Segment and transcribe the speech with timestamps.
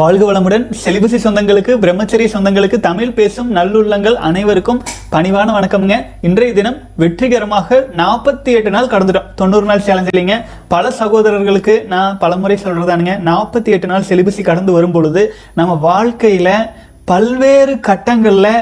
[0.00, 0.64] வாழ்க வளமுடன்.
[0.84, 4.82] செலிபசி சொந்தங்களுக்கு பிரம்மச்சரிய சொந்தங்களுக்கு தமிழ் பேசும் நல்லுள்ளங்கள் அனைவருக்கும்
[5.12, 5.96] பணிவான வணக்கம்ங்க.
[6.20, 9.34] இன்றைய தினம் வெற்றிகரமாக நாற்பத்தி எட்டு நாள் கடந்துட்டோம்.
[9.34, 10.44] தொண்ணூறு நாள் சேலஞ்ச் இல்லைங்க.
[10.68, 13.14] பல சகோதரர்களுக்கு நான் பலமுறை சொல்றதானுங்க.
[13.30, 16.50] நாற்பத்தி எட்டு நாள் செலிபசி கடந்து வரும் பொழுது நம்ம வாழ்க்கையில
[17.04, 18.52] பல்வேறு கட்டங்களில்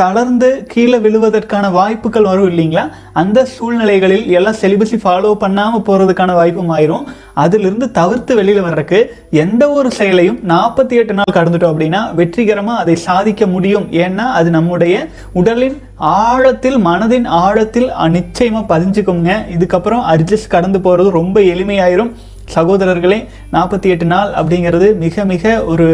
[0.00, 2.84] தளர்ந்து கீழே விழுவதற்கான வாய்ப்புகள் வரும் இல்லைங்களா?
[3.20, 7.06] அந்த சூழ்நிலைகளில் எல்லாம் செலிபஸி ஃபாலோ பண்ணாமல் போகிறதுக்கான வாய்ப்பும் ஆயிரும்.
[7.44, 9.00] அதிலிருந்து தவிர்த்து வெளியில் வர்றதுக்கு
[9.44, 13.86] எந்த ஒரு செயலையும் நாற்பத்தி எட்டு நாள் கடந்துட்டோம் அப்படின்னா வெற்றிகரமாக அதை சாதிக்க முடியும்.
[14.04, 14.94] ஏன்னா அது நம்முடைய
[15.40, 15.76] உடலின்
[16.14, 19.30] ஆழத்தில் மனதின் ஆழத்தில் நிச்சயமாக பதிஞ்சுக்கோங்க.
[19.56, 22.12] இதுக்கப்புறம் அட்ஜஸ்ட் கடந்து போகிறது ரொம்ப எளிமையாயிரும்.
[22.54, 23.18] சகோதரர்களே
[23.52, 25.88] நாற்பத்தி எட்டு நாள் அப்படிங்கிறது மிக மிக ஒரு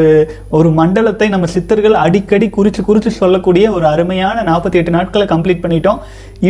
[0.58, 6.00] ஒரு மண்டலத்தை நம்ம சித்தர்கள் அடிக்கடி குறித்து குறித்து சொல்லக்கூடிய ஒரு அருமையான நாற்பத்தி எட்டு நாட்களை கம்ப்ளீட் பண்ணிட்டோம்.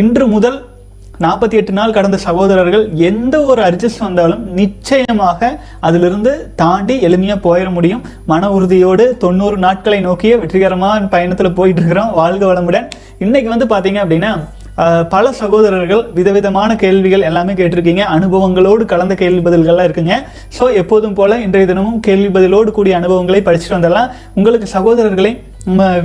[0.01, 0.57] இன்று முதல்
[1.25, 5.49] நாற்பத்தி எட்டு நாள் கடந்த சகோதரர்கள் எந்த ஒரு அட்ஜஸ்ட் வந்தாலும் நிச்சயமாக
[5.87, 8.03] அதிலிருந்து தாண்டி எளிமையாக போயிட முடியும்.
[8.31, 12.13] மன உறுதியோடு தொண்ணூறு நாட்களை நோக்கிய வெற்றிகரமான பயணத்தில் போயிட்டு இருக்கிறோம்.
[12.21, 12.87] வாழ்க வளமுடன்.
[13.25, 14.33] இன்னைக்கு வந்து பார்த்தீங்க அப்படின்னா
[15.13, 18.03] பல சகோதரர்கள் விதவிதமான கேள்விகள் எல்லாமே கேட்டிருக்கீங்க.
[18.15, 20.15] அனுபவங்களோடு கலந்த கேள்வி பதில்கள்லாம் இருக்குங்க.
[20.57, 24.09] ஸோ எப்போதும் போல இன்றைய தினமும் கேள்வி பதிலோடு கூடிய அனுபவங்களை படிச்சுட்டு வந்துடலாம்.
[24.33, 25.31] உங்களுக்கு சகோதரர்களை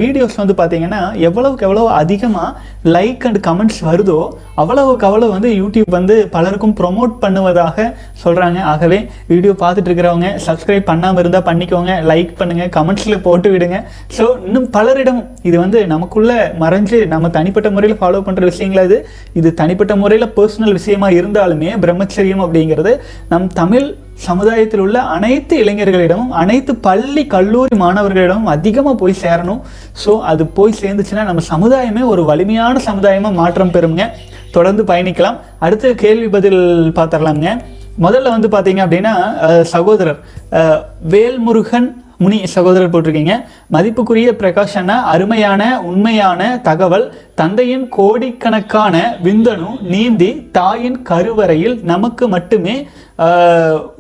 [0.01, 2.49] வீடியோஸ் வந்து பார்த்தீங்கன்னா எவ்வளவுக்கு எவ்வளோ அதிகமாக
[2.85, 4.17] லைக் அண்ட் கமெண்ட்ஸ் வருதோ
[4.57, 7.87] அவ்வளவுக்கு அவ்வளோ வந்து யூடியூப் வந்து பலருக்கும் ப்ரொமோட் பண்ணுவதாக
[8.23, 13.85] சொல்கிறாங்க ஆகவே வீடியோ பார்த்துட்டு இருக்கிறவங்க சப்ஸ்கிரைப் பண்ணாமல் இருந்தால் பண்ணிக்கோங்க லைக் பண்ணுங்கள் கமெண்ட்ஸில் போட்டு விடுங்க.
[14.17, 19.07] ஸோ இன்னும் பலரிடம் இது வந்து நமக்குள்ளே மறைஞ்சு நம்ம தனிப்பட்ட முறையில் ஃபாலோ பண்ணுற விஷயங்களா இது?
[19.33, 22.95] இது தனிப்பட்ட முறையில் பர்சனல் விஷயமா இருந்தாலுமே பிரம்மச்சரியம் அப்படிங்கிறது
[23.29, 23.89] நம் தமிழ்
[24.29, 29.61] சமுதாயத்தில் உள்ள அனைத்து இளைஞர்களிடமும் அனைத்து பள்ளி கல்லூரி மாணவர்களிடமும் அதிகமாக போய் சேரணும்.
[30.03, 34.05] ஸோ அது போய் சேர்ந்துச்சுன்னா நம்ம சமுதாயமே ஒரு வலிமையான சமுதாயமாக மாற்றம் பெறுங்க
[34.57, 35.39] தொடர்ந்து பயணிக்கலாம்.
[35.67, 36.61] அடுத்த கேள்வி பதில்
[36.99, 37.49] பார்த்துடலாங்க
[38.05, 39.15] முதல்ல வந்து பார்த்தீங்க அப்படின்னா
[39.73, 40.21] சகோதரர்
[41.15, 41.89] வேல்முருகன்
[42.23, 43.35] முனி சகோதரர் போட்டிருக்கீங்க.
[43.75, 47.07] மதிப்புக்குரிய பிரகாஷன அருமையான உண்மையான தகவல்.
[47.41, 52.77] தந்தையின் கோடிக்கணக்கான விந்தணு நீந்தி தாயின் கருவறையில் நமக்கு மட்டுமே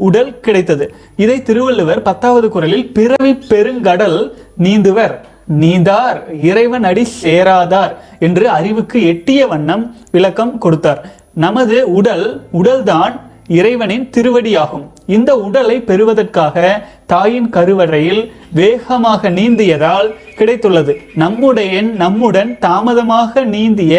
[0.08, 0.86] உடல் கிடைத்தது.
[1.24, 4.20] இதை திருவள்ளுவர் பத்தாவது குரலில் பிறவி பெருங்கடல்
[4.66, 5.16] நீந்துவர்
[5.62, 7.94] நீந்தார் இறைவன் அடி சேராதார்
[8.26, 9.84] என்று அறிவுக்கு எட்டிய வண்ணம்
[10.16, 11.00] விளக்கம் கொடுத்தார்.
[11.44, 12.24] நமது உடல்
[12.60, 13.14] உடல்தான்
[13.56, 14.84] இறைவனின் திருவடியாகும்.
[15.06, 18.20] இந்த உடலை பெறுவதற்காக தாயின் கருவறையில்
[18.58, 20.92] வேகமாக நீந்தியதால் கிடைத்துள்ளது.
[21.14, 23.94] நம்முடைய நம்முடன் தாமதமாக நீந்திய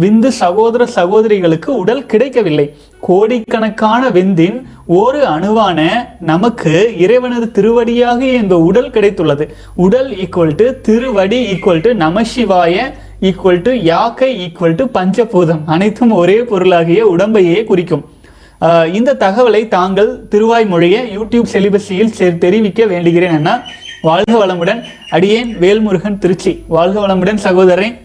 [0.00, 2.66] விந்து சகோதர சகோதரிகளுக்கு உடல் கிடைக்கவில்லை.
[3.00, 5.80] கோடிக்கணக்கான விந்தின் ஒரு அணுவான
[6.20, 9.46] நமக்கு இறைவனது திருவடியாக இந்த உடல் கிடைத்துள்ளது.
[9.76, 12.76] உடல் ஈக்குவல் டு திருவடி equal to Namashivaya
[13.22, 18.04] equal to Yaakkai equal to பஞ்சபூதம் அனைத்தும் ஒரே பொருளாகிய உடம்பையே குறிக்கும்.
[18.98, 23.54] இந்த தகவலை தாங்கள் திருவாய் மொழியை யூடியூப் செலிபஸியில் தெரிவிக்க வேண்டுகிறேன் அண்ணா.
[24.08, 24.80] வாழ்க வளமுடன்.
[25.10, 26.52] அடியேன் வேல்முருகன் திருச்சி.
[26.74, 27.96] வாழ்க வளமுடன் சகோதரன்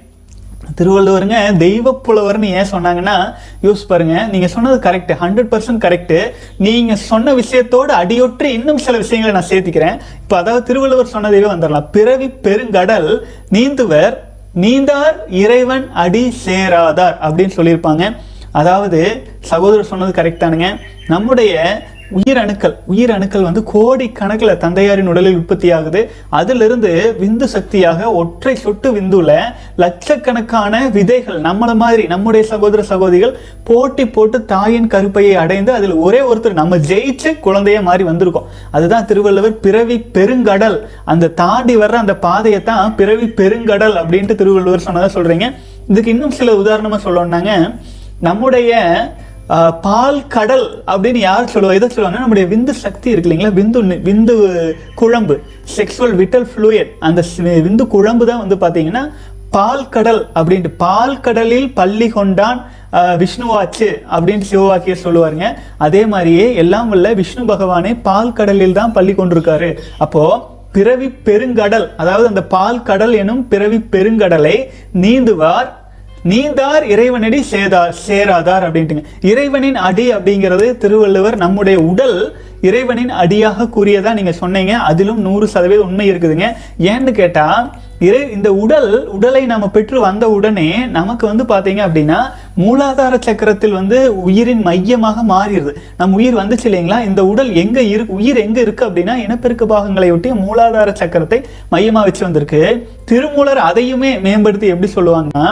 [0.80, 3.16] திருவள்ளுவருங்க தெய்வ புலவர்னு ஏன் சொன்னாங்கன்னா
[3.64, 4.16] யூஸ் பாருங்க.
[4.32, 9.98] நீங்க சொன்னது கரெக்ட் ஹண்ட்ரட் பர்சன்ட் கரெக்ட் நீங்க சொன்ன விஷயத்தோடு அடியொற்று இன்னும் சில விஷயங்களை நான் சேர்த்திக்கிறேன்.
[10.22, 13.10] இப்போ அதாவது திருவள்ளுவர் சொன்னதையே வந்துடலாம் பிறவி பெருங்கடல்
[13.58, 14.16] நீந்துவர்
[14.64, 18.16] நீந்தார் இறைவன் அடி சேராதார் அப்படின்னு சொல்லியிருப்பாங்க.
[18.52, 19.00] அதாவது
[19.40, 20.70] சகோதரர் சொன்னது கரெக்டானுங்க
[21.08, 21.56] நம்முடைய
[22.20, 26.12] உயிர் அணுக்கள் உயிர் அணுக்கள் வந்து கோடி கணக்கில் தந்தையாரின் உடலில் உற்பத்தி ஆகுது.
[26.30, 29.34] அதிலிருந்து விந்து சக்தியாக ஒற்றை சொட்டு விந்துல
[29.76, 36.60] லட்சக்கணக்கான விதைகள் நம்மளை மாதிரி நம்முடைய சகோதர சகோதரிகள் போட்டி போட்டு தாயின் கருப்பையை அடைந்து அதில் ஒரே ஒருத்தர்
[36.62, 38.50] நம்ம ஜெயிச்சு குழந்தைய மாதிரி வந்திருக்கோம்.
[38.72, 40.78] அதுதான் திருவள்ளுவர் பிறவி பெருங்கடல்.
[41.06, 45.48] அந்த தாண்டி வர்ற அந்த பாதையை தான் பிறவி பெருங்கடல் அப்படின்ட்டு திருவள்ளுவர் சொன்னதா சொல்றீங்க.
[45.88, 47.54] இதுக்கு இன்னும் சில உதாரணமாக சொல்லணும்னாங்க.
[48.28, 48.72] நம்முடைய
[49.86, 53.54] பால் கடல் அப்படின்னு யார் சொல்லுவா எதை சொல்லுவாங்கன்னா நம்முடைய விந்து சக்தி இருக்கு இல்லைங்களா?
[53.60, 54.36] விந்து விந்து
[55.00, 55.36] குழம்பு
[55.78, 57.22] செக்ஸுவல் விட்டல் ஃப்ளூயட் அந்த
[57.66, 59.04] விந்து குழம்பு தான் வந்து பார்த்தீங்கன்னா
[59.56, 60.72] பால் கடல் அப்படின்ட்டு.
[60.86, 62.62] பால் கடலில் பள்ளி கொண்டான்
[63.24, 65.50] விஷ்ணுவாச்சு அப்படின்னு சிவவாக்கியர் சொல்லுவாருங்க.
[65.86, 69.70] அதே மாதிரியே எல்லாம் வல்ல விஷ்ணு பகவானே பால் கடலில் தான் பள்ளி கொண்டிருக்காரு.
[70.06, 70.24] அப்போ
[70.78, 74.58] பிறவி பெருங்கடல் அதாவது அந்த பால் கடல் எனும் பிறவி பெருங்கடலை
[75.04, 75.70] நீந்துவார்.
[76.30, 79.04] நீந்தார் இறைவனடி சேதார் சேராதார் அப்படின்ட்டுங்க.
[79.32, 82.18] இறைவனின் அடி அப்படிங்கிறது திருவள்ளுவர் நம்முடைய உடல்
[82.62, 84.74] இறைவனின் அடியாக கூறியதா நீங்க சொன்னீங்க.
[84.90, 86.48] அதிலும் நூறு சதவீதம் உண்மை இருக்குதுங்க.
[86.92, 87.46] ஏன்னு கேட்டா
[88.08, 92.20] இறை இந்த உடல் உடலை நம்ம பெற்று வந்த உடனே நமக்கு வந்து பாத்தீங்க அப்படின்னா
[92.62, 93.98] மூலாதார சக்கரத்தில் வந்து
[94.28, 95.74] உயிரின் மையமாக மாறிடுது.
[95.98, 97.02] நம்ம உயிர் வந்துச்சு இல்லைங்களா?
[97.10, 101.42] இந்த உடல் எங்க இருக்கு உயிர் எங்க இருக்கு அப்படின்னா இனப்பெருக்க பாகங்களை ஒட்டி மூலாதார சக்கரத்தை
[101.76, 102.64] மையமா வச்சு வந்திருக்கு.
[103.12, 105.48] திருமூலர் அதையுமே மேம்படுத்தி எப்படி சொல்லுவாங்கன்னா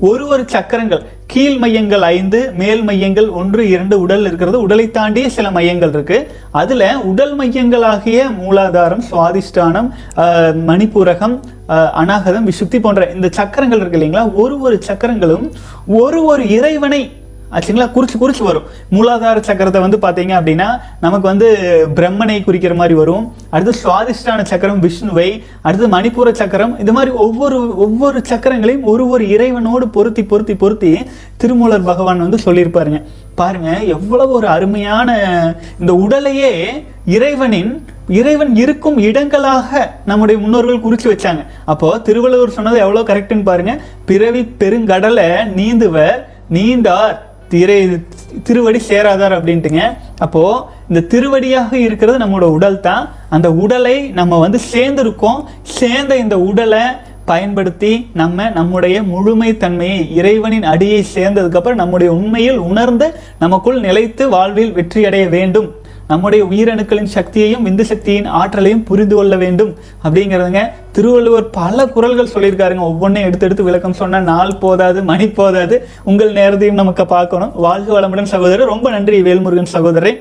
[0.00, 4.56] ஒரு ஒரு சக்கரங்கள் கீழ் மையங்கள் ஐந்து மேல் மையங்கள் ஒன்று இரண்டு உடல் இருக்கிறது.
[4.60, 6.18] உடலை தாண்டிய சில மையங்கள் இருக்கு.
[6.50, 9.88] அதுல உடல் மையங்களாகிய மூலாதாரம் சுவாதிஷ்டானம்
[10.70, 11.36] மணிப்புரகம் மணிப்பூரகம்
[12.00, 14.24] அநாகதம் விசுக்தி போன்ற இந்த சக்கரங்கள் இருக்கு இல்லைங்களா?
[14.34, 15.46] ஒரு ஒரு சக்கரங்களும்
[15.86, 17.02] ஒரு ஒரு இறைவனை
[17.56, 17.86] ஆச்சுங்களா?
[17.96, 18.68] குறிச்சு குறிச்சு வரும்.
[18.94, 20.68] மூலாதார சக்கரத்தை வந்து பார்த்தீங்க அப்படின்னா
[21.04, 21.48] நமக்கு வந்து
[21.98, 23.24] பிரம்மனை குறிக்கிற மாதிரி வரும்.
[23.54, 25.28] அடுத்து சுவாதிஷ்டான சக்கரம் விஷ்ணுவை
[25.66, 26.74] அடுத்து மணிப்பூர சக்கரம்.
[26.84, 30.92] இது மாதிரி ஒவ்வொரு ஒவ்வொரு சக்கரங்களையும் ஒரு ஒரு இறைவனோடு பொருத்தி பொருத்தி பொருத்தி
[31.42, 33.00] திருமூலர் பகவான் வந்து சொல்லியிருப்பாருங்க.
[33.40, 35.08] பாருங்க எவ்வளவு ஒரு அருமையான
[35.80, 36.52] இந்த உடலையே
[37.16, 37.72] இறைவனின்
[38.18, 39.70] இறைவன் இருக்கும் இடங்களாக
[40.10, 41.42] நம்முடைய முன்னோர்கள் குறிச்சு வச்சாங்க.
[41.72, 43.74] அப்போ திருவள்ளுவர் சொன்னது எவ்வளவு கரெக்டுன்னு பாருங்க.
[44.10, 45.28] பிறவி பெருங்கடலை
[45.58, 46.18] நீந்துவர்
[46.56, 47.16] நீந்தார்
[47.54, 47.78] திரை
[48.46, 49.82] திருவடி சேராதார் அப்படின்ட்டுங்க.
[50.24, 50.44] அப்போ
[50.88, 53.04] இந்த திருவடியாக இருக்கிறது நம்மளோட உடல் தான்.
[53.36, 55.42] அந்த உடலை நம்ம வந்து சேர்ந்துருக்கோம்.
[55.78, 56.84] சேர்ந்த இந்த உடலை
[57.30, 57.90] பயன்படுத்தி
[58.20, 63.06] நம்ம நம்முடைய முழுமை தன்மையை இறைவனின் அடியை சேர்ந்ததுக்கப்புறம் நம்முடைய உண்மையில் உணர்ந்து
[63.44, 65.68] நமக்குள் நிலைத்து வாழ்வில் வெற்றியடைய வேண்டும்.
[66.08, 69.74] நம்முடைய உயிரணுக்களின் சக்தியையும் விந்து சக்தியின் ஆற்றலையும் புரிந்து கொள்ள வேண்டும்.
[70.04, 70.62] அப்படிங்கிறதுங்க
[70.92, 72.78] திருவள்ளுவர் பல குரல்கள் சொல்லியிருக்காருங்க.
[72.78, 75.88] ஒவ்வொன்றையும் எடுத்து எடுத்து விளக்கம் சொன்னால் நாள் போதாது மணி போதாது.
[76.04, 77.52] உங்கள் நேரத்தையும் நமக்கு பார்க்கணும்.
[77.54, 78.66] வாழ்க வளமுடன் சகோதரர்.
[78.66, 80.12] ரொம்ப நன்றி வேல்முருகன் சகோதரரை.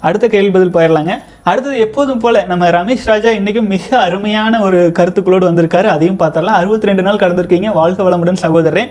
[0.00, 1.14] அடுத்த கேள்வி பதில் போயிடலாங்க.
[1.42, 5.84] அடுத்தது எப்போதும் போல நம்ம ரமேஷ் ராஜா இன்னைக்கும் மிக அருமையான ஒரு கருத்துக்களோடு வந்திருக்காரு.
[5.84, 7.72] அதையும் பார்த்தரலாம் அறுபத்தி ரெண்டு நாள் கடந்திருக்கீங்க.
[7.72, 8.90] வாழ்க வளமுடன் சகோதரன்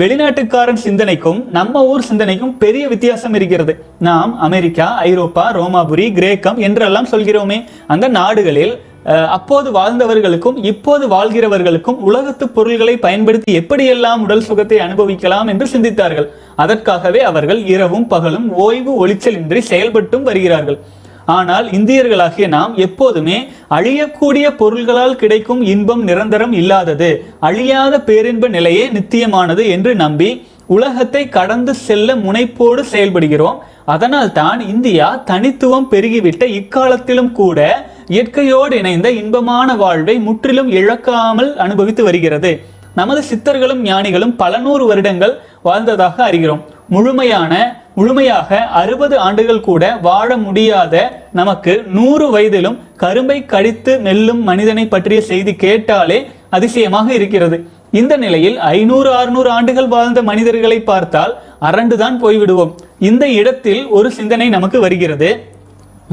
[0.00, 3.72] வெளிநாட்டுக்காரன் சிந்தனைக்கும் நம்ம ஊர் சிந்தனைக்கும் பெரிய வித்தியாசம் இருக்கிறது.
[4.00, 7.58] நாம் அமெரிக்கா ஐரோப்பா ரோமாபுரி கிரேக்கம் என்றெல்லாம் சொல்கிறோமே.
[7.86, 8.74] அந்த நாடுகளில்
[9.04, 16.26] அஹ், அப்போது வாழ்ந்தவர்களுக்கும் இப்போது வாழ்கிறவர்களுக்கும் உலகத்து பொருள்களை பயன்படுத்தி எப்படியெல்லாம் உடல் சுகத்தை அனுபவிக்கலாம் என்று சிந்தித்தார்கள்.
[16.56, 20.78] அதற்காகவே அவர்கள் இரவும் பகலும் ஓய்வு ஒளிச்சலின்றி செயல்பட்டும் வருகிறார்கள்.
[21.26, 29.94] ஆனால் இந்தியர்களாகிய நாம் எப்போதுமே அழியக்கூடிய பொருள்களால் கிடைக்கும் இன்பம் நிரந்தரம் இல்லாதது அழியாத பேரின்ப நிலையே நித்தியமானது என்று
[29.94, 33.58] நம்பி உலகத்தை கடந்து செல்ல முனைப்போடு செயல்படுகிறோம்.
[33.84, 42.60] அதனால் தான் இந்தியா தனித்துவம் பெருகிவிட்ட இக்காலத்திலும் கூட இயற்கையோடு இணைந்த இன்பமான வாழ்வை முற்றிலும் இழக்காமல் அனுபவித்து வருகிறது.
[42.94, 46.60] நமது சித்தர்களும் ஞானிகளும் பல நூறு வருடங்கள் வாழ்ந்ததாக அறிகிறோம்.
[46.88, 47.52] முழுமையான
[48.00, 50.94] முழுமையாக அறுபது ஆண்டுகள் கூட வாழ முடியாத
[51.38, 56.18] நமக்கு நூறு வயதிலும் கரும்பை கடித்து நெல்லும் மனிதனை பற்றிய செய்தி கேட்டாலே
[56.56, 57.58] அதிசயமாக இருக்கிறது.
[58.00, 61.32] இந்த நிலையில் ஐநூறு அறுநூறு ஆண்டுகள் வாழ்ந்த மனிதர்களை பார்த்தால்
[61.68, 62.72] அரண்டுதான் போய்விடுவோம்.
[63.08, 65.30] இந்த இடத்தில் ஒரு சிந்தனை நமக்கு வருகிறது.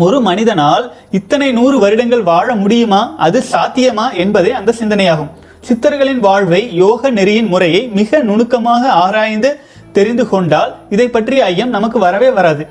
[0.05, 0.83] ஒரு மனிதனால்
[1.19, 3.01] இத்தனை நூறு வருடங்கள் வாழ முடியுமா?
[3.25, 5.31] அது சாத்தியமா என்பதே அந்த சிந்தனையாகும்.
[5.67, 9.49] சித்தர்களின் வாழ்வை யோக நெறியின் முறையை மிக நுணுக்கமாக ஆராய்ந்து
[9.99, 12.65] தெரிந்து கொண்டால் இதை பற்றிய ஐயம் நமக்கு வரவே வராது.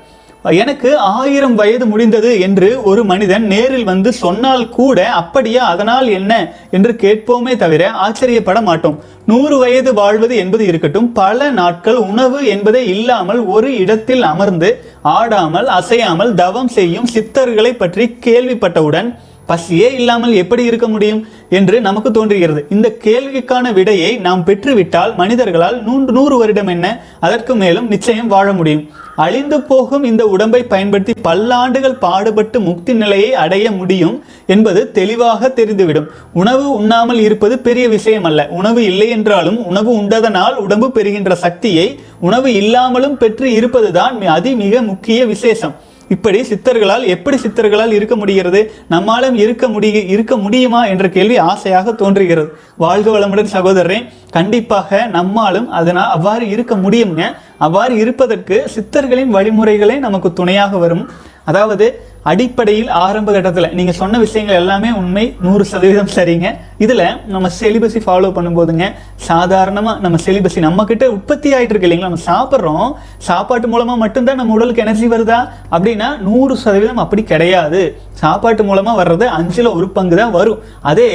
[0.61, 6.33] எனக்கு ஆயிரம் வயது முடிந்தது என்று ஒரு மனிதன் நேரில் வந்து சொன்னால் கூட அப்படியா அதனால் என்ன
[6.75, 8.97] என்று கேட்போமே தவிர ஆச்சரியப்பட மாட்டோம்.
[9.31, 14.69] நூறு வயது வாழ்வது என்பது இருக்கட்டும் பல நாட்கள் உணவு என்பதே இல்லாமல் ஒரு இடத்தில் அமர்ந்து
[15.15, 19.09] ஆடாமல் அசையாமல் தவம் செய்யும் சித்தர்களை பற்றி கேள்விப்பட்டவுடன்
[19.47, 22.65] பசியே இல்லாமல் எப்படி இருக்க முடியும் என்று நமக்கு தோன்றுகிறது.
[22.69, 27.03] இந்த கேள்விக்கான விடையை நாம் பெற்றுவிட்டால் மனிதர்களால் நூன்று நூறு வருடம் என்ன?
[27.19, 28.89] அதற்கு மேலும் நிச்சயம் வாழ முடியும்.
[29.15, 36.05] அழிந்து போகும் இந்த உடம்பை பயன்படுத்தி பல்லாண்டுகள் பாடுபட்டு முக்தி நிலையை அடைய முடியும் என்பது தெளிவாக தெரிந்துவிடும்.
[36.33, 42.53] உணவு உண்ணாமல் இருப்பது பெரிய விஷயம் அல்ல உணவு இல்லை என்றாலும் உணவு உண்டதனால் உடம்பு பெறுகின்ற சக்தியை உணவு
[42.53, 45.75] இல்லாமலும் பெற்று இருப்பதுதான் மி- அதி மிக முக்கிய விசேஷம்.
[46.09, 48.59] இப்படி சித்தர்களால் எப்படி சித்தர்களால் இருக்க முடிகிறது?
[48.89, 52.49] நம்மாலும் இருக்க முடிய இருக்க முடியுமா என்ற கேள்வி ஆசையாக தோன்றுகிறது.
[52.77, 53.99] வாழ்க வளமுடன் சகோதரரே
[54.31, 57.23] கண்டிப்பாக நம்மாலும் அதனால் அவ்வாறு இருக்க முடியுங்க
[57.57, 61.03] அவ்வாறு இருப்பதற்கு சித்தர்களின் வழிமுறைகளே நமக்கு துணையாக வரும்.
[61.49, 61.85] அதாவது
[62.31, 66.47] அடிப்படையில் ஆரம்ப கட்டத்தில் நீங்க சொன்ன விஷயங்கள் எல்லாமே உண்மை நூறு சதவீதம் சரிங்க.
[66.83, 68.85] இதுல நம்ம செலிபஸை ஃபாலோ பண்ணும்போதுங்க
[69.29, 72.09] சாதாரணமாக நம்ம செலிபஸி நம்ம கிட்ட உற்பத்தி ஆயிட்டு இருக்கு இல்லைங்களா?
[72.09, 72.89] நம்ம சாப்பிட்றோம்
[73.29, 75.39] சாப்பாட்டு மூலமா மட்டும்தான் நம்ம உடலுக்கு எனர்ஜி வருதா?
[75.71, 77.81] அப்படின்னா நூறு சதவீதம் அப்படி கிடையாது.
[78.23, 80.61] சாப்பாட்டு மூலமா வர்றது அஞ்சில் ஒரு பங்கு தான் வரும்.
[80.91, 81.11] அதே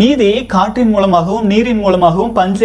[0.00, 2.60] மீதி காற்றின் மூலமாகவும் நீரின் மூலமாகவும் பஞ்ச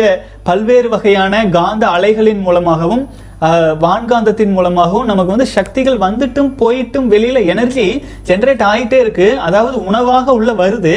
[0.49, 3.03] பல்வேறு வகையான காந்த அலைகளின் மூலமாகவும்
[3.83, 7.85] வான்காந்தத்தின் மூலமாகவும் நமக்கு வந்து சக்திகள் வந்துட்டும் போயிட்டும் வெளியில் எனர்ஜி
[8.29, 10.95] ஜென்ரேட் ஆகிட்டே இருக்குது அதாவது உணவாக உள்ள வருது.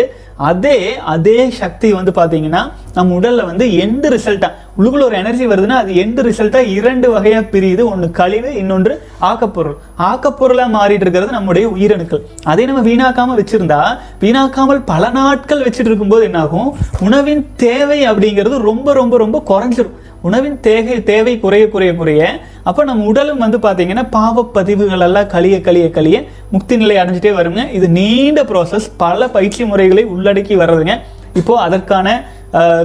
[0.50, 0.76] அதே
[1.12, 2.61] அதே சக்தி வந்து பார்த்தீங்கன்னா
[2.94, 7.82] நம்ம உடலில் வந்து எந்த ரிசல்ட்டாக உள்ளுக்குள்ள ஒரு எனர்ஜி வருதுன்னா அது எந்த ரிசல்ட்டாக இரண்டு வகையாக பிரியுது.
[7.92, 8.94] ஒன்று கழிவு இன்னொன்று
[9.30, 9.76] ஆக்கப்பொருள்.
[10.11, 12.23] ஆக்கப்பொருளாக மாறிட்டு இருக்கிறது நம்முடைய உயிரணுக்கள்.
[12.52, 13.82] அதே நம்ம வீணாக்காமல் வச்சுருந்தா
[14.25, 16.70] வீணாக்காமல் பல நாட்கள் வச்சுட்டு இருக்கும்போது என்னாகும்?
[17.09, 19.97] உணவின் தேவை அப்படிங்கிறது ரொம்ப ரொம்ப ரொம்ப குறைஞ்சிரும்.
[20.28, 22.22] உணவின் தேவை தேவை குறைய குறைய குறைய
[22.68, 26.16] அப்போ நம்ம உடலும் வந்து பார்த்தீங்கன்னா பாவப்பதிவுகள் எல்லாம் கழிய கழிய கழிய
[26.54, 27.62] முக்தி நிலை அடைஞ்சிட்டே வருங்க.
[27.78, 30.94] இது நீண்ட ப்ராசஸ் பல பயிற்சி முறைகளை உள்ளடக்கி வர்றதுங்க.
[31.40, 32.08] இப்போது அதற்கான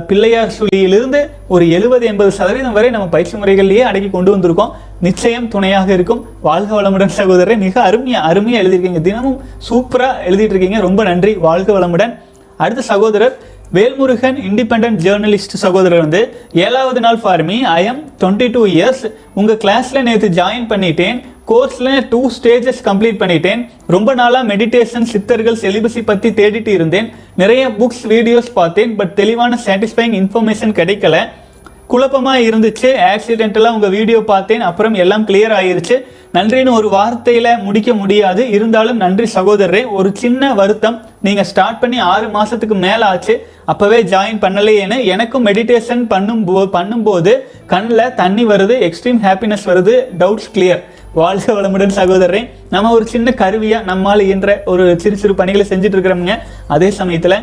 [0.08, 1.20] பிள்ளையார் சுழியிலிருந்து
[1.54, 4.74] ஒரு எழுபது எண்பது சதவீதம் வரை நம்ம பயிற்சி முறைகள்லேயே அடக்கி கொண்டு வந்திருக்கோம்.
[5.08, 6.22] நிச்சயம் துணையாக இருக்கும்.
[6.48, 7.58] வாழ்க வளமுடன் சகோதரர்.
[7.64, 9.02] மிக அருமையாக அருமையாக எழுதியிருக்கீங்க.
[9.08, 9.40] தினமும்
[9.70, 10.80] சூப்பராக எழுதிட்டு இருக்கீங்க.
[10.88, 11.34] ரொம்ப நன்றி.
[11.48, 12.14] வாழ்க வளமுடன்.
[12.64, 13.36] அடுத்த சகோதரர்
[13.74, 16.20] வேல்முருகன் இண்டிபெண்டன்ட் ஜேர்னலிஸ்ட் சகோதரர் வந்து
[16.66, 19.02] ஏழாவது நாள் for me I am twenty two years
[19.34, 21.18] உங்கள் கிளாஸில் நேற்று ஜாயின் பண்ணிட்டேன்
[21.52, 23.62] கோர்ஸில் டூ ஸ்டேஜஸ் கம்ப்ளீட் பண்ணிட்டேன்.
[23.96, 27.10] ரொம்ப நாளாக மெடிடேஷன் சித்தர்கள் செலிபஸை பற்றி தேடிட்டு இருந்தேன்.
[27.42, 28.96] நிறைய புக்ஸ் வீடியோஸ் பார்த்தேன்.
[28.96, 31.18] பட் தெளிவான சாட்டிஸ்ஃபைங் இன்ஃபர்மேஷன் கிடைக்கல.
[31.92, 32.90] குழப்பமாக இருந்துச்சு.
[33.14, 34.64] ஆக்சிடென்டலாக உங்கள் வீடியோ பார்த்தேன்.
[34.70, 35.96] அப்புறம் எல்லாம் கிளியர் ஆயிருச்சு.
[36.36, 38.42] நன்றின்னு ஒரு வார்த்தையில் முடிக்க முடியாது.
[38.56, 39.82] இருந்தாலும் நன்றி சகோதரரே.
[39.98, 40.98] ஒரு சின்ன வருத்தம்.
[41.26, 43.36] நீங்கள் ஸ்டார்ட் பண்ணி ஆறு மாதத்துக்கு மேலே ஆச்சு
[43.72, 47.32] அப்போவே ஜாயின் பண்ணலையேன்னு எனக்கும் மெடிடேஷன் பண்ணும் போ பண்ணும்போது
[47.72, 50.84] கண்ணில் தண்ணி வருது எக்ஸ்ட்ரீம் ஹாப்பினஸ் வருது டவுட்ஸ் கிளியர்
[51.20, 52.42] வாழ்க வளமுடன் சகோதரரே.
[52.74, 56.36] நம்ம ஒரு சின்ன கருவியாக நம்மால் இயன்ற ஒரு சிறு சிறு பணிகளை செஞ்சுட்டு இருக்கிறோம்ங்க.
[56.76, 57.38] அதே சமயத்தில்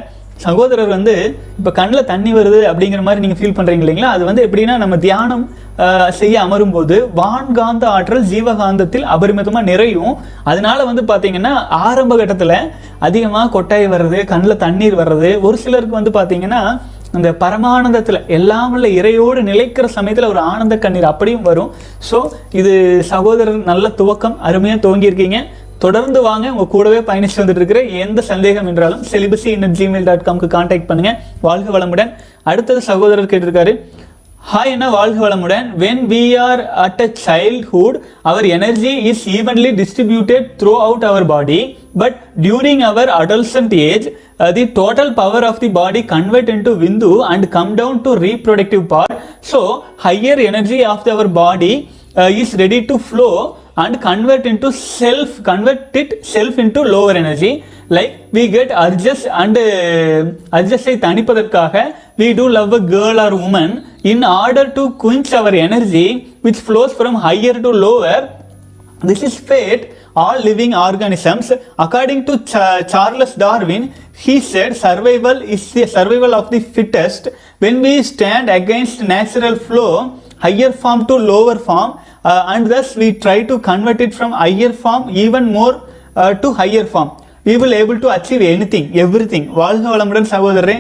[0.46, 1.14] சகோதரர் வந்து
[1.58, 4.12] இப்போ கண்ணில் தண்ணி வருது அப்படிங்கிற மாதிரி நீங்கள் ஃபீல் பண்ணுறீங்க இல்லைங்களா?
[4.16, 5.44] அது வந்து எப்படின்னா நம்ம தியானம்
[6.20, 10.14] செய்ய அமரும் போது வான்காந்த ஆற்றல் ஜீவகாந்தத்தில் அபரிமிதமாக நிறையும்.
[10.50, 11.52] அதனால வந்து பார்த்தீங்கன்னா
[11.88, 12.56] ஆரம்ப கட்டத்தில்
[13.08, 16.62] அதிகமாக கொட்டாய் வர்றது கண்ணில் தண்ணீர் வர்றது ஒரு சிலருக்கு வந்து பார்த்தீங்கன்னா
[17.16, 21.72] அந்த பரமானந்தத்தில் எல்லாம் உள்ள இறையோடு நிலைக்கிற சமயத்தில் ஒரு ஆனந்த கண்ணீர் அப்படியும் வரும்.
[22.08, 22.18] ஸோ
[22.60, 22.72] இது
[23.10, 25.40] சகோதரர் நல்ல துவக்கம் அருமையாக துவங்கியிருக்கீங்க.
[25.82, 30.48] தொடர்ந்து வாங்க உங்க கூடவே பயணிச்சு வந்துட்டு இருக்கிற எந்த சந்தேகம் என்றாலும் செலிபசி இன்னட் ஜிமெயில் டாட் காம்க்கு
[30.50, 31.12] காண்டாக்ட் பண்ணுங்க
[31.42, 32.10] வாழ்க வளமுடன்
[32.44, 33.72] அடுத்தது சகோதரர் கேட்டிருக்காரு
[34.44, 40.46] ஹாய் என்ன வாழ்க வளமுடன் when we are at a childhood our energy is evenly distributed
[40.78, 41.58] throughout our body
[41.96, 44.06] but during our adolescent age
[44.52, 48.84] the total power of the body convert in to vindhu and come down to reproductive
[48.92, 49.16] part
[49.50, 49.60] so
[50.04, 51.72] higher energy of our body
[52.36, 53.28] is ready to flow
[53.83, 57.51] and convert into self convert it self into lower energy
[57.95, 60.19] like we get urges and uh,
[60.57, 61.75] urges ஐ தணிப்பதற்காக
[62.21, 63.69] we do love a girl or woman
[64.11, 66.07] in order to quench our energy
[66.45, 68.17] which flows from higher to lower
[69.09, 69.83] this is fate
[70.21, 71.47] all living organisms
[71.85, 73.83] according to Cha- charles darwin
[74.23, 77.27] he said survival is the survival of the fittest
[77.63, 79.91] when we stand against natural flow
[80.45, 84.30] higher form to lower form uh, Uh, and thus we try to convert it from
[84.42, 85.72] higher form even more
[86.16, 87.08] uh, to higher form.
[87.46, 89.44] We will able to achieve anything everything.
[89.60, 90.76] வாழ்க வளமுடன் சகோதரரே.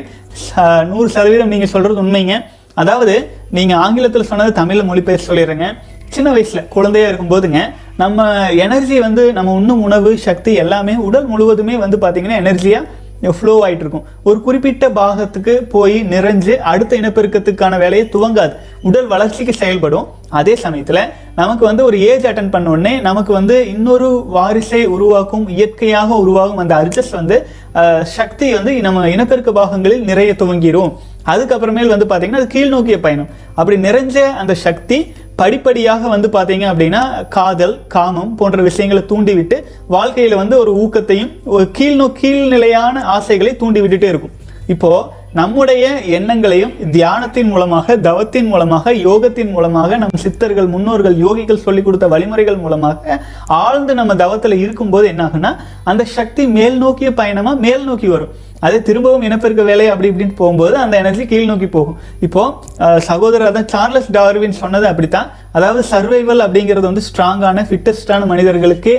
[0.90, 2.34] நூறு சதவீதம் நீங்கள் சொல்கிறது உண்மைங்க.
[2.82, 3.14] அதாவது
[3.56, 5.68] நீங்கள் ஆங்கிலத்தில் சொன்னது தமிழில் மொழிபெயர்த்து சொல்லிடுறேங்க
[6.14, 7.60] சின்ன வயசில் குழந்தையா இருக்கும்போதுங்க
[8.02, 8.26] நம்ம
[8.66, 12.88] எனர்ஜி வந்து நம்ம உண்ணும் உணவு சக்தி எல்லாமே உடல் முழுவதுமே வந்து பார்த்தீங்கன்னா எனர்ஜியாக
[13.30, 18.54] ஃப்ளோ ஆகிட்டு இருக்கும் ஒரு குறிப்பிட்ட பாகத்துக்கு போய் நிறைஞ்சு அடுத்த இனப்பெருக்கத்துக்கான வேலையை துவங்காது.
[18.88, 20.06] உடல் வளர்ச்சிக்கு செயல்படும்.
[20.40, 21.00] அதே சமயத்தில்
[21.40, 26.74] நமக்கு வந்து ஒரு ஏஜ் அட்டன் பண்ண உடனே நமக்கு வந்து இன்னொரு வாரிசை உருவாக்கும் இயற்கையாக உருவாகும் அந்த
[26.82, 27.36] அர்ஜஸ் வந்து
[28.16, 30.92] சக்தி வந்து நம்ம இனப்பெருக்க பாகங்களில் நிறைய துவங்கிடும்
[31.32, 33.30] அதுக்கப்புறமேல் வந்து பார்த்தீங்கன்னா அது கீழ் நோக்கிய பயணம்.
[33.58, 34.98] அப்படி நிறைஞ்ச அந்த சக்தி
[35.40, 37.02] படிப்படியாக வந்து பார்த்தீங்க அப்படின்னா
[37.36, 39.56] காதல் காமம் போன்ற விஷயங்களை தூண்டிவிட்டு
[39.94, 44.36] வாழ்க்கையில் வந்து ஒரு ஊக்கத்தையும் ஒரு கீழ்நோ கீழ்நிலையான ஆசைகளை தூண்டி விட்டுட்டே இருக்கும்.
[44.74, 44.90] இப்போ
[45.38, 45.84] நம்முடைய
[46.16, 53.18] எண்ணங்களையும் தியானத்தின் மூலமாக தவத்தின் மூலமாக யோகத்தின் மூலமாக நம் சித்தர்கள் முன்னோர்கள் யோகிகள் சொல்லி கொடுத்த வழிமுறைகள் மூலமாக
[53.62, 55.52] ஆழ்ந்து நம்ம தவத்தில் இருக்கும்போது என்ன ஆகும்னா
[55.92, 58.34] அந்த சக்தி மேல் நோக்கிய பயணமாக மேல் நோக்கி வரும்.
[58.66, 61.96] அதே திரும்பவும் இனப்பெருக்க வேலை அப்படி இப்படின்னு போகும்போது அந்த எனர்ஜி கீழ் நோக்கி போகும்.
[62.26, 62.42] இப்போ
[63.08, 65.28] சகோதரர் தான் சார்லஸ் டார்வின் சொன்னது அப்படித்தான்.
[65.56, 68.94] அதாவது சர்வைவல் அப்படிங்கிறது வந்து ஸ்ட்ராங்கான ஃபிட்டஸ்டான மனிதர்களுக்கு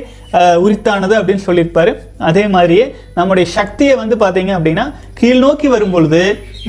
[0.65, 1.91] உரித்தானது அப்படின்னு சொல்லியிருப்பாரு.
[2.29, 2.86] அதே மாதிரியே
[3.17, 4.86] நம்முடைய சக்தியை வந்து பார்த்தீங்க அப்படின்னா
[5.20, 6.22] கீழ் நோக்கி வரும்பொழுது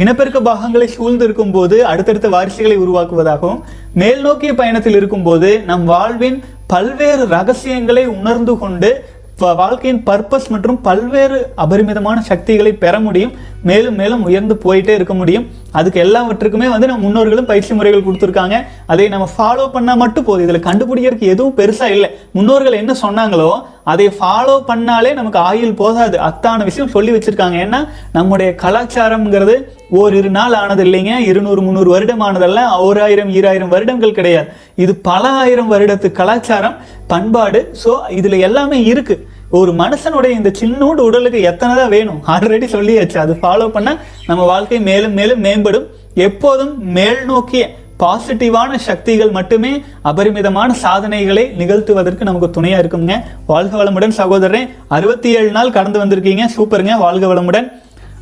[0.02, 3.62] இனப்பெருக்க பாகங்களை சூழ்ந்து இருக்கும்போது அடுத்தடுத்த வாரிசுகளை உருவாக்குவதாகவும்
[4.02, 6.38] மேல் நோக்கிய பயணத்தில் இருக்கும்போது நம் வாழ்வின்
[6.72, 8.90] பல்வேறு ரகசியங்களை உணர்ந்து கொண்டு
[9.38, 13.32] வாழ்க்கையின் பர்பஸ் மற்றும் பல்வேறு அபரிமிதமான சக்திகளை பெற முடியும்.
[13.62, 15.46] மேலும் மேலும் உயர்ந்து போயிட்டே இருக்க முடியும்.
[15.72, 18.64] அதுக்கு எல்லாவற்றுக்குமே வந்து நம்ம முன்னோர்களும் பயிற்சி முறைகள் கொடுத்துருக்காங்க.
[18.86, 20.48] அதை நம்ம ஃபாலோ பண்ணால் மட்டும் போதும்.
[20.48, 22.10] இதில் கண்டுபிடிக்கிறதுக்கு எதுவும் பெருசாக இல்லை.
[22.32, 23.50] முன்னோர்கள் என்ன சொன்னாங்களோ
[23.92, 27.56] அதை ஃபாலோ பண்ணாலே நமக்கு ஆயுள் போதாது அத்தான விஷயம் சொல்லி வச்சிருக்காங்க.
[27.64, 27.80] ஏன்னா
[28.16, 29.56] நம்முடைய கலாச்சாரம்ங்கிறது
[30.00, 31.14] ஓரிரு நாள் ஆனது இல்லைங்க.
[31.30, 32.62] இருநூறு முந்நூறு வருடம் ஆனதல்ல.
[32.86, 34.48] ஓராயிரம் ஈராயிரம் வருடங்கள் கிடையாது.
[34.84, 36.78] இது பல ஆயிரம் வருடத்து கலாச்சாரம்
[37.12, 37.62] பண்பாடு.
[37.84, 39.16] ஸோ இதில் எல்லாமே இருக்கு.
[39.58, 42.20] ஒரு மனுஷனுடைய இந்த சின்னோண்டு உடலுக்கு எத்தனை தான் வேணும்?
[42.34, 43.18] ஆல்ரெடி சொல்லியாச்சு.
[43.24, 45.86] அது ஃபாலோ பண்ணால் நம்ம வாழ்க்கை மேலும் மேலும் மேம்படும்.
[46.28, 47.62] எப்போதும் மேல் நோக்கிய
[48.02, 53.24] பாசிட்டிவான சக்திகள் மட்டுமே அபரிமிதமான சாதனைகளை நிகழ்த்துவதற்கு நமக்கு துணையா இருக்குங்க.
[53.46, 56.44] வாழ்க வளமுடன் சகோதரன் அறுபத்தி ஏழு நாள் கடந்து வந்திருக்கீங்க.
[56.56, 57.72] சூப்பருங்க வாழ்க வளமுடன்.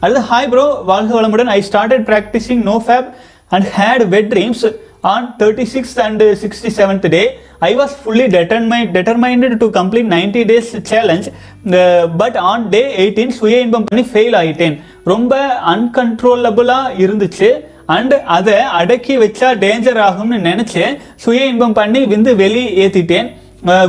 [0.01, 1.51] அடுத்து ஹாய் ப்ரோ வாழ்க வளமுடன்.
[1.57, 3.11] I started practising no fap
[3.49, 4.65] and had wet dreams
[5.11, 7.37] on 36th and 67th day.
[7.59, 13.31] I was fully determined determined to complete 90 days challenge uh, but on day 18
[13.39, 15.33] சுய இன்பம் பண்ணி ஃபெயில் ஆகிட்டேன் ரொம்ப
[15.73, 17.51] அன்கன்ட்ரோலபுளாக இருந்துச்சு.
[17.97, 20.85] அண்டு அதை அடக்கி வச்சா டேஞ்சர் ஆகும்னு நினச்சி
[21.25, 23.31] சுய இன்பம் பண்ணி விந்து வெளியே ஏற்றிட்டேன்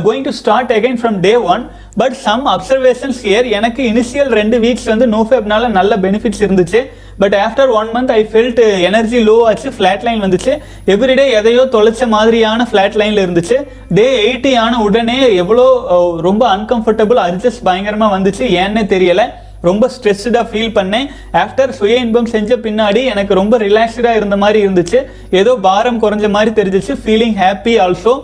[0.04, 1.62] going to start again from day one
[2.00, 6.80] but some observations year எனக்கு இனிஷியல் ரெண்டு வீக்ஸ் வந்து நோஃபேப்னால நல்ல பெனிஃபிட்ஸ் இருந்துச்சு.
[7.22, 10.52] But after one month I felt energy low ஆச்சு ஃப்ளாட் லைன் வந்துச்சு.
[10.94, 13.58] எவ்ரிடே எதையோ தொலைச்ச மாதிரியான ஃப்ளாட் லைனில் இருந்துச்சு.
[13.98, 18.44] டே எயிட்டி ஆன உடனே எவ்வளோ uh, ரொம்ப அன்கம்ஃபர்டபுள் அட்ஜஸ்ட் பயங்கரமாக வந்துச்சு.
[18.62, 19.26] ஏன்னே தெரியலை.
[19.68, 21.06] ரொம்ப ஸ்ட்ரெஸ்டாக ஃபீல் பண்ணேன்.
[21.42, 25.00] ஆஃப்டர் சுய இன்பம் செஞ்ச பின்னாடி எனக்கு ரொம்ப ரிலாக்ஸ்டாக இருந்த மாதிரி இருந்துச்சு.
[25.40, 26.94] ஏதோ பாரம் குறைஞ்ச மாதிரி தெரிஞ்சிச்சு.
[27.04, 28.14] Feeling happy also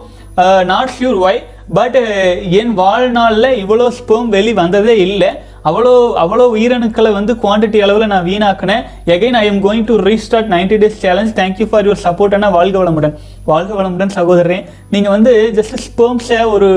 [0.72, 1.40] not sure why
[1.78, 1.96] but
[2.58, 5.30] என் வாழ்நாளில் இவ்வளோ ஸ்பேம் வெளி வந்ததே இல்லை.
[5.68, 5.92] அவ்வளோ
[6.22, 8.84] அவ்வளோ உயிரணுக்களை வந்து குவாண்டிட்டி அளவில் நான் வீணாக்கினேன்.
[9.14, 12.76] Again I am going to restart ninety days challenge thank you for your support ஆனால் வாழ்க
[12.82, 13.14] வளமுடன்.
[13.50, 16.70] வாழ்க வளமுடன் சகோதரன் நீங்கள் வந்து ஜஸ்ட் ஸ்பேம்ஸை ஒரு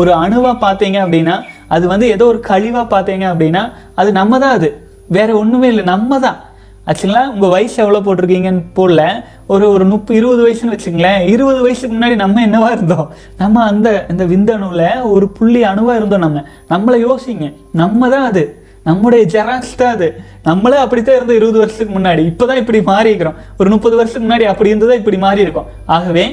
[0.00, 1.36] ஒரு அணுவாக பார்த்தீங்க அப்படின்னா
[1.68, 4.68] அது வந்து ஏதோ ஒரு கழிவாக பார்த்தீங்க அப்படின்னா அது நம்ம தான் அது.
[5.08, 6.38] வேற ஒன்றுமே இல்லை நம்ம தான்
[6.86, 9.02] ஆக்சுவலாக உங்கள் வயசு எவ்வளோ போட்டிருக்கீங்கன்னு போடல.
[9.46, 13.10] ஒரு ஒரு முப்பது இருபது வயசுன்னு வச்சுங்களேன் இருபது வயசுக்கு முன்னாடி நம்ம என்னவா இருந்தோம்?
[13.38, 16.44] நம்ம அந்த இந்த விந்தணுவில் ஒரு புள்ளி அணுவாக இருந்தோம் நம்ம.
[16.70, 17.52] நம்மளை யோசிங்க.
[17.72, 18.44] நம்ம தான் அது.
[18.84, 20.08] நம்முடைய ஜெராக்ஸ் தான் அது.
[20.42, 22.22] நம்மளே அப்படித்தான் இருந்தோம் இருபது வருஷத்துக்கு முன்னாடி.
[22.30, 26.24] இப்பதான் இப்படி மாறி இருக்கிறோம் ஒரு முப்பது வருஷத்துக்கு முன்னாடி அப்படி இருந்ததா இப்படி மாறி இருக்கோம் ஆகவே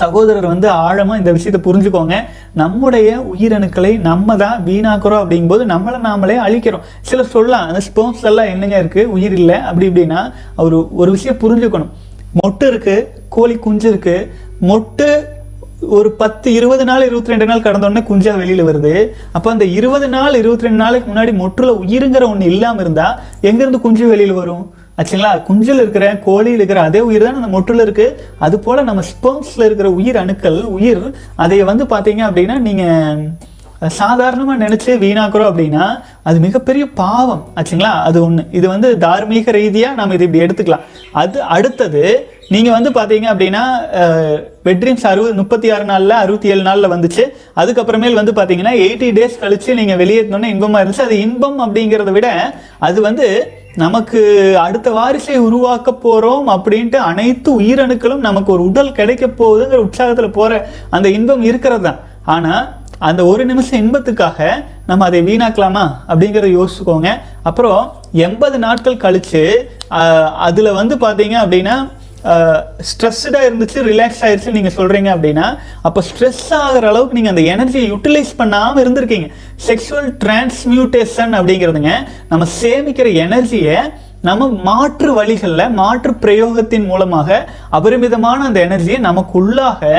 [0.00, 2.16] சகோதரர் வந்து ஆழமாக இந்த விஷயத்தை புரிஞ்சுக்கோங்க.
[2.62, 6.84] நம்முடைய உயிரணுக்களை நம்ம தான் வீணாக்குறோம் அப்படிங்கும்போது நம்மளை நாமளே அழிக்கிறோம்.
[7.08, 9.58] சிலர் சொல்லலாம் அந்த ஸ்போன்ஸ் எல்லாம் என்னங்க இருக்குது உயிர் இல்லை.
[9.70, 10.20] அப்படி இப்படின்னா
[10.66, 11.90] ஒரு ஒரு விஷயம் புரிஞ்சுக்கணும்.
[12.42, 12.96] மொட்டு இருக்கு
[13.36, 14.28] கோழி குஞ்சு இருக்குது
[14.70, 15.08] மொட்டு
[15.96, 18.94] ஒரு பத்து இருபது நாள் இருபத்தி ரெண்டு நாள் கடந்தோடனே குஞ்சா வெளியில் வருது.
[19.36, 23.14] அப்போ அந்த இருபது நாள் இருபத்தி ரெண்டு நாளைக்கு முன்னாடி மொட்டுல உயிருங்கிற ஒன்று இல்லாமல் இருந்தால்
[23.48, 24.64] எங்கேருந்து குஞ்சு வெளியில் வரும்?
[24.98, 25.32] ஆச்சுங்களா?
[25.46, 29.90] குஞ்சில் இருக்கிற கோழியில் இருக்கிற அதே உயிர் தான் அந்த மொட்டில் இருக்குது அது போல் நம்ம ஸ்பெர்ம்ஸ்ல இருக்கிற
[29.90, 31.04] உயிர் அணுக்கள் உயிர்
[31.36, 33.20] அதை வந்து பார்த்தீங்க அப்படின்னா நீங்கள்
[33.98, 35.84] சாதாரணமாக நினச்சி வீணாக்குறோம் அப்படின்னா
[36.28, 37.42] அது மிகப்பெரிய பாவம்.
[37.58, 37.92] ஆச்சுங்களா?
[38.08, 40.86] அது ஒன்று இது வந்து தார்மீக ரீதியாக நம்ம இது இப்படி எடுத்துக்கலாம்.
[41.20, 42.02] அது அடுத்தது
[42.54, 43.62] நீங்கள் வந்து பார்த்தீங்க அப்படின்னா
[44.68, 47.24] வெட்ரீம்ஸ் அறுபது முப்பத்தி ஆறு நாளில் அறுபத்தி ஏழு நாளில் வந்துச்சு.
[47.60, 51.06] அதுக்கப்புறமேல் வந்து பார்த்தீங்கன்னா எயிட்டி டேஸ் கழிச்சு நீங்கள் வெளியேற்றணும்னா இன்பமாக இருந்துச்சு.
[51.08, 52.28] அது இன்பம் அப்படிங்கிறத விட
[52.88, 53.28] அது வந்து
[53.84, 54.20] நமக்கு
[54.64, 60.60] அடுத்த வாரிசை உருவாக்க போகிறோம் அப்படின்ட்டு அனைத்து உயிரணுக்களும் நமக்கு ஒரு உடல் கிடைக்க போகுதுங்கிற உற்சாகத்தில் போகிற
[60.96, 62.00] அந்த இன்பம் இருக்கிறது தான்.
[62.36, 62.64] ஆனால்
[63.08, 64.48] அந்த ஒரு நிமிஷம் இன்பத்துக்காக
[64.86, 67.08] நம்ம அதை வீணாக்கலாமா அப்படிங்கிறத யோசிச்சுக்கோங்க.
[67.48, 67.80] அப்புறம்
[68.26, 69.44] எண்பது நாட்கள் கழித்து
[70.48, 71.76] அதில் வந்து பார்த்தீங்க அப்படின்னா
[72.88, 75.46] ஸ்ட்ரெஸ்டாக இருந்துச்சு ரிலாக்ஸ் ஆயிடுச்சு நீங்கள் சொல்கிறீங்க அப்படின்னா
[75.88, 79.28] அப்போ ஸ்ட்ரெஸ் ஆகிற அளவுக்கு நீங்கள் அந்த எனர்ஜியை யூட்டிலைஸ் பண்ணாமல் இருந்திருக்கீங்க.
[79.68, 81.92] செக்ஷுவல் டிரான்ஸ்மியூட்டேஷன் அப்படிங்கிறதுங்க
[82.32, 83.78] நம்ம சேமிக்கிற எனர்ஜியை
[84.26, 87.36] நம்ம மாற்று வழிகளில் மாற்று பிரயோகத்தின் மூலமாக
[87.78, 89.90] அபரிமிதமான அந்த எனர்ஜியை நமக்குள்ளாக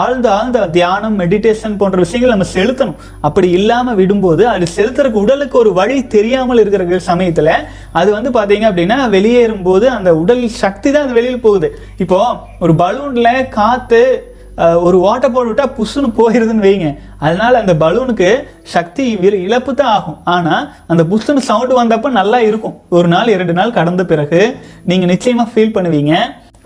[0.00, 2.98] ஆழ்ந்த ஆழ்ந்த தியானம் மெடிடேஷன் போன்ற விஷயங்கள் நம்ம செலுத்தணும்.
[3.28, 7.52] அப்படி இல்லாமல் விடும்போது அது செலுத்துறதுக்கு உடலுக்கு ஒரு வழி தெரியாமல் இருக்கிற சமயத்தில்
[8.00, 11.70] அது வந்து பார்த்தீங்க அப்படின்னா வெளியேறும் போது அந்த உடல் சக்தி தான் அது வெளியில் போகுது.
[12.04, 12.20] இப்போ
[12.64, 14.04] ஒரு பலூனில் காற்று
[14.86, 16.88] ஒரு ஓட்டை போட்டு விட்டால் புஷ்ஷுன்னு போயிருதுன்னு வைங்க.
[17.26, 18.28] அதனால அந்த பலூனுக்கு
[18.74, 19.04] சக்தி
[19.46, 20.18] இழப்பு தான் ஆகும்.
[20.34, 22.76] ஆனால் அந்த புஷ்ஷுன்னு சவுண்டு வந்தப்போ நல்லா இருக்கும்.
[22.96, 24.40] ஒரு நாள் இரண்டு நாள் கடந்த பிறகு
[24.92, 26.14] நீங்கள் நிச்சயமாக ஃபீல் பண்ணுவீங்க.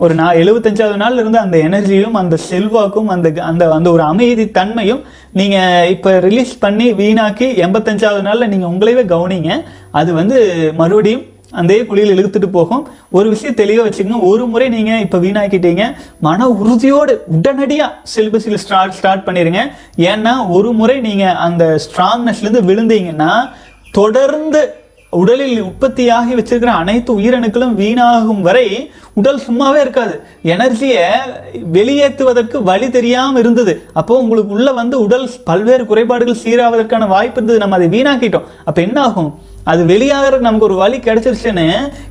[0.05, 5.03] ஒரு நான் எழுபத்தஞ்சாவது நாள் இருந்து அந்த எனர்ஜியும் அந்த செல்வாக்கும் அந்த அந்த அந்த ஒரு அமைதி தன்மையும்
[5.38, 9.51] நீங்கள் இப்போ ரிலீஸ் பண்ணி வீணாக்கி எண்பத்தஞ்சாவது நாளில் நீங்கள் உங்களையவே கவனிங்க.
[10.01, 10.38] அது வந்து
[10.81, 12.89] மறுபடியும் அந்த குழியில் இழுத்துட்டு போகும்.
[13.11, 14.21] ஒரு விஷயம் தெளிவாக வச்சுக்கோங்க.
[14.21, 15.95] ஒரு முறை நீங்க இப்ப வீணாக்கிட்டீங்க.
[16.21, 19.63] மன உறுதியோடு உடனடியாக சிலிபஸில் ஸ்டார்ட் ஸ்டார்ட் பண்ணிருங்க.
[19.97, 23.51] ஏன்னா ஒரு முறை நீங்க அந்த ஸ்ட்ராங்னஸ்ல இருந்து விழுந்தீங்கன்னா
[23.93, 24.75] தொடர்ந்து
[25.11, 30.23] உடலில் உற்பத்தியாகி வச்சிருக்கிற அனைத்து உயிரணுக்களும் வீணாகும் வரை உடல் சும்மாவே இருக்காது.
[30.45, 31.05] எனர்ஜியை
[31.73, 33.83] வெளியேற்றுவதற்கு வழி தெரியாம இருந்தது.
[33.93, 37.59] அப்போ உங்களுக்கு உள்ள வந்து உடல் பல்வேறு குறைபாடுகள் சீராவதற்கான வாய்ப்பு இருந்தது.
[37.59, 38.45] நம்ம அதை வீணாக்கிட்டோம்.
[38.65, 39.39] அப்ப என்ன ஆகும்
[39.71, 41.66] அது வெளியாகிறதுக்கு நமக்கு ஒரு வழி கிடைச்சிருச்சுன்னு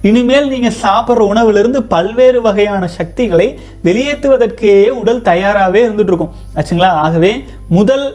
[0.10, 3.48] இனிமேல் நீங்கள் சாப்பிட்ற உணவுலேருந்து பல்வேறு வகையான சக்திகளை
[3.88, 6.92] வெளியேற்றுவதற்கே உடல் தயாராகவே இருந்துட்டு இருக்கும் ஆச்சுங்களா?
[7.06, 7.34] ஆகவே
[7.68, 8.06] முதல்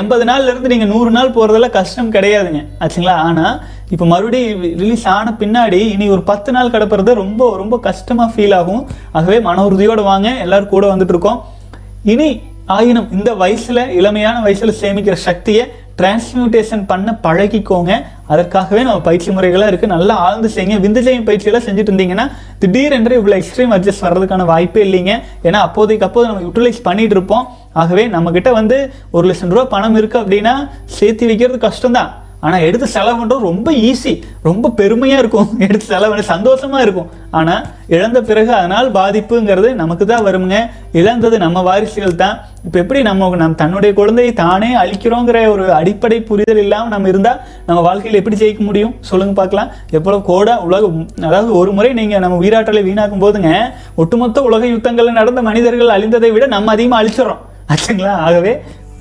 [0.00, 2.60] எண்பது நாள்லேருந்து நீங்கள் நூறு நாள் போகிறதெல்லாம் கஷ்டம் கிடையாதுங்க.
[2.82, 3.16] ஆச்சுங்களா?
[3.28, 3.56] ஆனால்
[3.94, 8.86] இப்போ மறுபடியும் ரிலீஸ் ஆன பின்னாடி இனி ஒரு பத்து நாள் கிடப்புறது ரொம்ப ரொம்ப கஷ்டமாக ஃபீல் ஆகும்.
[9.12, 10.28] ஆகவே மன உறுதியோடு வாங்க.
[10.44, 11.40] எல்லாரும் கூட வந்துட்டு இருக்கோம்
[12.04, 12.30] இனி
[12.66, 15.62] ஆயினும் இந்த வயசில் இளமையான வயசில் சேமிக்கிற சக்தியை
[16.00, 17.92] டிரான்ஸ்மியூட்டேஷன் பண்ண பழகிக்கோங்க.
[18.32, 20.76] அதற்காகவே நம்ம பயிற்சி முறைகளாக இருக்குது நல்லா ஆழ்ந்து செய்யுங்க.
[20.84, 22.26] விந்துஜயம் பயிற்சியெல்லாம் செஞ்சுட்டு இருந்தீங்கன்னா
[22.62, 25.14] திடீரென்று இவ்வளோ எக்ஸ்ட்ரீம் அட்ஜஸ்ட் வர்றதுக்கான வாய்ப்பே இல்லைங்க.
[25.48, 27.46] ஏன்னா அப்போதைக்கு அப்போது நம்ம யூட்டிலைஸ் பண்ணிட்டு இருப்போம்.
[27.82, 28.78] ஆகவே நம்மக்கிட்ட வந்து
[29.16, 30.54] ஒரு லட்சம் ரூபா பணம் இருக்குது அப்படின்னா
[30.98, 32.10] சேர்த்து வைக்கிறது கஷ்டம்தான்.
[32.46, 34.12] ஆனால் எடுத்து செலவு பண்ணுறது ரொம்ப ஈஸி
[34.46, 35.48] ரொம்ப பெருமையாக இருக்கும்.
[35.66, 37.08] எடுத்து செலவு பண்ண சந்தோஷமாக இருக்கும்.
[37.38, 37.64] ஆனால்
[37.96, 40.56] இழந்த பிறகு அதனால் பாதிப்புங்கிறது நமக்கு தான் வருங்க
[41.00, 46.60] இழந்தது நம்ம வாரிசுகள் தான் இப்போ எப்படி நம்ம நம் தன்னுடைய குழந்தையை தானே அழிக்கிறோங்கிற ஒரு அடிப்படை புரிதல்
[46.64, 48.92] இல்லாமல் நம்ம இருந்தால் நம்ம வாழ்க்கையில் எப்படி ஜெயிக்க முடியும்?
[49.10, 49.70] சொல்லுங்க பார்க்கலாம்.
[49.98, 53.52] எவ்வளோ கோடா உலகம் அதாவது ஒரு முறை நீங்கள் நம்ம உயிராற்றலை வீணாக்கும் போதுங்க
[54.02, 57.42] ஒட்டுமொத்த உலக யுத்தங்களில் நடந்த மனிதர்கள் அழிந்ததை விட நம்ம அதிகமாக அழிச்சிடறோம்.
[57.72, 58.14] ஆச்சுங்களா?
[58.28, 58.54] ஆகவே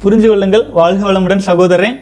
[0.03, 0.65] புரிஞ்சு கொள்ளுங்கள்.
[0.79, 1.97] வாழ்க வளமுடன் சகோதரன்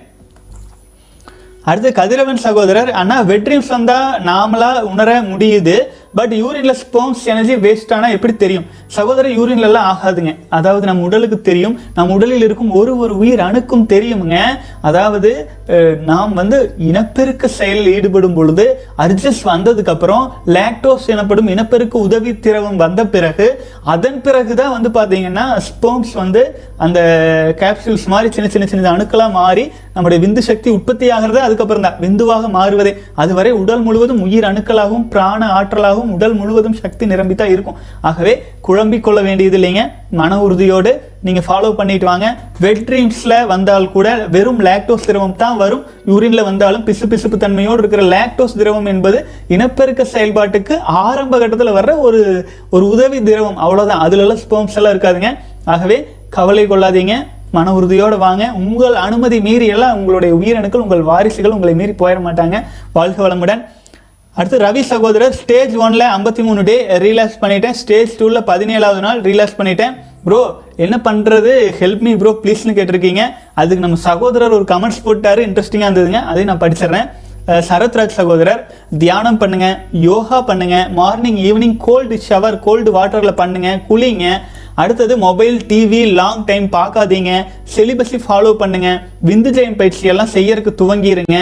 [1.69, 5.77] அடுத்து கதிரவன் சகோதரர் ஆனால் வெற்றி வந்தா நாமளா உணர முடியுது.
[6.17, 8.65] பட் யூரின்ல ஸ்போம்ஸ் எனர்ஜி வேஸ்ட் ஆனால் எப்படி தெரியும்?
[8.95, 10.31] சகோதரர் யூரின்லலாம் ஆகாதுங்க.
[10.57, 11.75] அதாவது நம்ம உடலுக்கு தெரியும்.
[11.97, 14.37] நம் உடலில் இருக்கும் ஒரு ஒரு உயிர் அணுக்கும் தெரியுங்க.
[14.89, 15.31] அதாவது
[16.09, 16.57] நாம் வந்து
[16.89, 18.65] இனப்பெருக்க செயலில் ஈடுபடும் பொழுது
[19.05, 20.23] அர்ஜஸ் வந்ததுக்கு அப்புறம்
[20.57, 23.47] லாக்டோஸ் எனப்படும் இனப்பெருக்க உதவி திரவம் வந்த பிறகு
[23.95, 26.43] அதன் பிறகுதான் வந்து பார்த்தீங்கன்னா ஸ்போம்ஸ் வந்து
[26.85, 26.99] அந்த
[27.61, 29.65] கேப்சூல்ஸ் மாதிரி சின்ன சின்ன சின்ன அணுக்களாக மாறி
[29.95, 32.91] நம்முடைய விந்து சக்தி உற்பத்தி ஆகிறது அதுக்கப்புறம் தான் விந்துவாக மாறுவதே.
[33.21, 37.75] அதுவரை உடல் முழுவதும் உயிர் அணுக்களாகவும் பிராண ஆற்றலாகவும் உடல் முழுவதும் சக்தி நிரம்பி தான் இருக்கும்.
[38.01, 39.91] ஆகவே குழம்பிக் கொள்ள வேண்டியது இல்லைங்க.
[40.11, 42.37] மன உறுதியோடு நீங்க ஃபாலோ பண்ணிட்டு வாங்க.
[42.59, 45.85] வெட் ட்ரீம்ஸில் வந்தால் கூட வெறும் லாக்டோஸ் திரவம் தான் வரும்.
[46.07, 52.49] யூரின்ல வந்தாலும் பிசு பிசுப்பு தன்மையோடு இருக்கிற லாக்டோஸ் திரவம் என்பது இனப்பெருக்க செயல்பாட்டுக்கு ஆரம்ப கட்டத்தில் வர்ற ஒரு
[52.69, 53.57] ஒரு உதவி திரவம்.
[53.57, 53.99] அவ்வளவுதான்.
[53.99, 55.37] அதுல ஸ்போம்ஸ் எல்லாம் இருக்காதுங்க.
[55.65, 57.13] ஆகவே கவலை கொள்ளாதீங்க.
[57.51, 58.51] மன உறுதியோடு வாங்க.
[58.55, 62.63] உங்கள் அனுமதி மீறி எல்லாம் உங்களுடைய உயிரணுக்கள் உங்கள் வாரிசுகள் உங்களை மீறி போயிட மாட்டாங்க.
[62.93, 63.65] வாழ்க வளமுடன்.
[64.41, 67.75] அடுத்து ரவி சகோதரர் ஸ்டேஜ் ஒன்ல ஐம்பத்தி மூணு டே ரீலாக்ஸ் பண்ணிட்டேன்.
[67.79, 69.93] ஸ்டேஜ் டூல பதினேழாவது நாள் ரீலாக்ஸ் பண்ணிட்டேன்.
[70.25, 70.41] ப்ரோ
[70.85, 71.53] என்ன பண்றது?
[71.79, 73.23] ஹெல்ப் மீ ப்ரோ ப்ளீஸ்னு கேட்டிருக்கீங்க.
[73.61, 75.41] அதுக்கு நம்ம சகோதரர் ஒரு கமெண்ட்ஸ் போட்டாரு.
[75.47, 76.21] இன்ட்ரெஸ்டிங்காக இருந்ததுங்க.
[76.31, 77.07] அதையும் நான் படிச்சிடுறேன்.
[77.69, 78.61] சரத்ராஜ் சகோதரர்
[79.03, 79.67] தியானம் பண்ணுங்க
[80.07, 84.25] யோகா பண்ணுங்க morning evening cold shower cold வாட்டரில் பண்ணுங்க குளிங்க
[84.81, 87.31] அடுத்தது மொபைல் டிவி லாங் டைம் பார்க்காதீங்க.
[87.75, 88.89] சிலிபஸை ஃபாலோ பண்ணுங்க.
[89.29, 91.37] விந்து ஜெயம் பயிற்சியெல்லாம் செய்யறதுக்கு துவங்கிருங்க.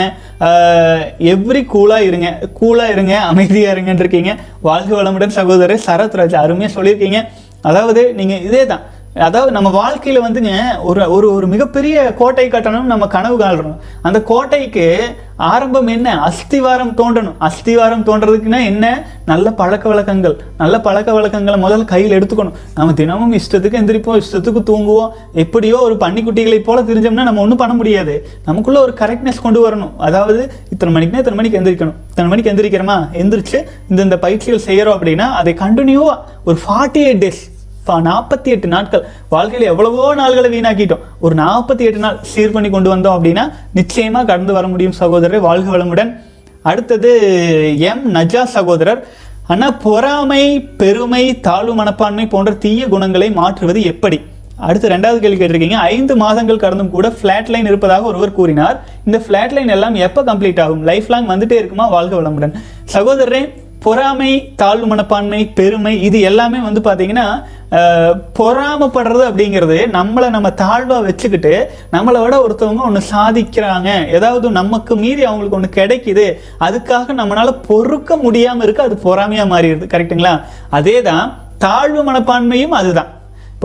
[1.34, 2.30] எவ்ரி கூலாக இருங்க.
[2.60, 4.34] கூலாக இருங்க அமைதியா இருங்கன்னு இருக்கீங்க
[4.68, 6.38] வாழ்க வளமுடன் சகோதரர் சரத்ராஜ்.
[6.44, 7.22] அருமையாக சொல்லியிருக்கீங்க.
[7.70, 8.84] அதாவது நீங்கள் இதே தான்
[9.16, 15.00] அதாவது நம்ம வாழ்க்கையில் வந்துங்க ஒரு ஒரு ஒரு மிகப்பெரிய கோட்டை கட்டணும் நம்ம கனவு காணுறோம் அந்த கோட்டைக்கு
[15.38, 16.10] ஆரம்பம் என்ன?
[16.26, 17.34] அஸ்திவாரம் தோன்றணும்.
[17.40, 19.08] அஸ்திவாரம் தோன்றதுக்குன்னா என்ன?
[19.26, 20.42] நல்ல பழக்க வழக்கங்கள்.
[20.58, 22.54] நல்ல பழக்க வழக்கங்களை முதல்ல கையில் எடுத்துக்கணும்.
[22.76, 25.10] நம்ம தினமும் இஷ்டத்துக்கு எந்திரிப்போம் இஷ்டத்துக்கு தூங்குவோம்.
[25.34, 28.28] எப்படியோ ஒரு பன்னிக்குட்டிகளை போல தெரிஞ்சோம்னா நம்ம ஒன்றும் பண்ண முடியாது.
[28.46, 29.96] நமக்குள்ள ஒரு கரெக்ட்னஸ் கொண்டு வரணும்.
[29.98, 31.98] அதாவது இத்தனை மணிக்குனா இத்தனை மணிக்கு எந்திரிக்கணும்.
[32.10, 33.08] இத்தனை மணிக்கு எந்திரிக்கிறோமா?
[33.14, 37.44] எந்திரிச்சு இந்த இந்த பயிற்சிகள் செய்கிறோம் அப்படின்னா அதை கண்டினியூவாக ஒரு ஃபார்ட்டி எயிட் டேஸ்
[37.94, 39.08] நாற்பத்தி எட்டு நாட்கள்.
[39.30, 41.00] வாழ்க்கையில் எவ்வளவோ நாள்களை வீணாக்கிட்டோம்.
[41.20, 45.40] ஒரு நாற்பத்தி எட்டு நாள் சீர் பண்ணி கொண்டு வந்தோம் அப்படின்னா நிச்சயமாக கடந்து வர முடியும் சகோதரர்.
[45.40, 46.22] வாழ்க வளமுடன்.
[46.62, 48.14] அடுத்தது எம்.
[48.14, 49.08] நஜா சகோதரர்.
[49.48, 54.22] ஆனால் பொறாமை பெருமை தாழ்வு மனப்பான்மை போன்ற தீய குணங்களை மாற்றுவது எப்படி?
[54.58, 55.74] அடுத்து ரெண்டாவது கேள்வி கேட்டிருக்கீங்க.
[55.74, 58.84] ஐந்து மாதங்கள் கடந்தும் கூட ஃப்ளாட் லைன் இருப்பதாக ஒருவர் கூறினார்.
[59.06, 60.84] இந்த ஃப்ளாட் லைன் எல்லாம் எப்போ கம்ப்ளீட் ஆகும்?
[60.84, 61.88] லைஃப் லாங் வந்துட்டே இருக்குமா?
[61.88, 62.54] வாழ்க வளமுடன்.
[62.94, 67.28] சகோதரரே பொறாமை தாழ்வு மனப்பான்மை பெருமை இது எல்லாமே வந்து பார்த்தீங்கன்னா
[67.76, 71.54] பொறாமப்படுறது பொறாமைப்படுறது அப்படிங்கிறது நம்மளை நம்ம தாழ்வாக வச்சுக்கிட்டு
[71.96, 73.90] நம்மளை விட ஒருத்தவங்க ஒன்று சாதிக்கிறாங்க.
[74.18, 76.26] ஏதாவது நமக்கு மீறி அவங்களுக்கு ஒன்று கிடைக்குது.
[76.68, 79.92] அதுக்காக நம்மளால் பொறுக்க முடியாமல் இருக்கு அது பொறாமையாக மாறிடுது.
[79.94, 80.34] கரெக்ட்டுங்களா
[80.80, 81.26] அதே தான்
[81.66, 83.12] தாழ்வு மனப்பான்மையும் அதுதான்.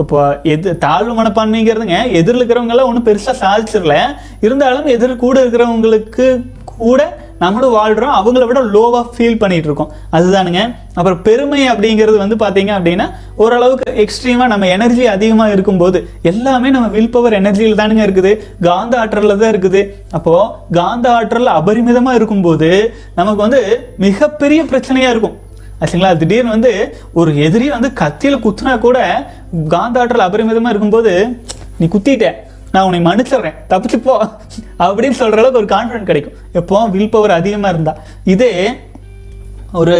[0.01, 0.19] இப்போ
[0.53, 3.97] எது தாழ்வு மனப்பான்மைங்கிறதுங்க எதிரில் இருக்கிறவங்கெல்லாம் ஒன்றும் பெருசாக சாதிச்சிடல.
[4.45, 6.27] இருந்தாலும் எதிர் கூட இருக்கிறவங்களுக்கு
[6.79, 7.01] கூட
[7.43, 10.61] நம்மளும் வாழ்கிறோம் அவங்கள விட லோவாக ஃபீல் பண்ணிட்டு இருக்கோம் அதுதானுங்க.
[10.97, 13.05] அப்புறம் பெருமை அப்படிங்கிறது வந்து பார்த்தீங்க அப்படின்னா
[13.43, 15.99] ஓரளவுக்கு எக்ஸ்ட்ரீமாக நம்ம எனர்ஜி அதிகமாக இருக்கும்போது
[16.31, 18.33] எல்லாமே நம்ம வில் பவர் எனர்ஜியில் தானுங்க இருக்குது.
[18.67, 19.81] காந்த ஆற்றலில் தான் இருக்குது.
[20.17, 20.49] அப்போது
[20.79, 22.69] காந்த ஆற்றல் அபரிமிதமாக இருக்கும்போது
[23.19, 23.61] நமக்கு வந்து
[24.05, 25.37] மிகப்பெரிய பிரச்சனையாக இருக்கும்.
[25.81, 26.13] ஆச்சுங்களா?
[26.21, 26.71] திடீர்னு வந்து
[27.19, 28.97] ஒரு எதிரி வந்து கத்தியில் குத்துனா கூட
[29.75, 31.13] காந்த ஆற்றல் அபரிமிதமாக இருக்கும்போது
[31.79, 32.27] நீ குத்திட்ட.
[32.73, 33.57] நான் உன்னை மன்னிச்சிடுறேன்.
[33.71, 34.15] தப்பிச்சுப்போ
[34.85, 36.37] அப்படின்னு சொல்கிற அளவுக்கு ஒரு கான்ஃபிடன்ட் கிடைக்கும்.
[36.61, 37.99] எப்போ வில் பவர் அதிகமாக இருந்தால்
[38.35, 38.53] இதே
[39.79, 39.93] ஒரு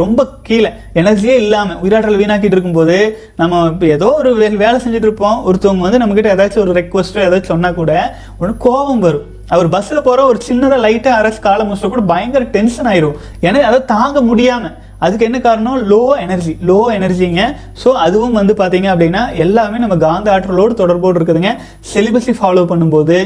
[0.00, 2.96] ரொம்ப கீழே எனர்ஜியே இல்லாமல் உயிராற்றல் வீணாக்கிட்டு இருக்கும்போது
[3.40, 5.38] நம்ம இப்போ ஏதோ ஒரு வே வேலை செஞ்சுட்டு இருப்போம்.
[5.48, 7.92] ஒருத்தவங்க வந்து நம்மக்கிட்ட ஏதாச்சும் ஒரு ரெக்வஸ்ட்டோ ஏதாச்சும் சொன்னால் கூட
[8.40, 9.24] ஒன்று கோபம் வரும்.
[9.54, 13.16] அவர் பஸ்ஸில் போகிற ஒரு சின்னதாக லைட்டாக அரசு காலை முடிச்சா கூட பயங்கர டென்ஷன் ஆயிரும்.
[13.46, 15.80] ஏன்னா அதை தாங்க முடியாமல் அதுக்கு என்ன காரணம்?
[15.92, 17.42] லோ எனர்ஜி லோ எனர்ஜிங்க
[17.82, 21.52] ஸோ அதுவும் வந்து பார்த்தீங்க அப்படின்னா எல்லாமே நம்ம காந்த ஆற்றலோடு தொடர்போடு இருக்குதுங்க.
[21.92, 23.18] செலிபஸை ஃபாலோ பண்ணும்போது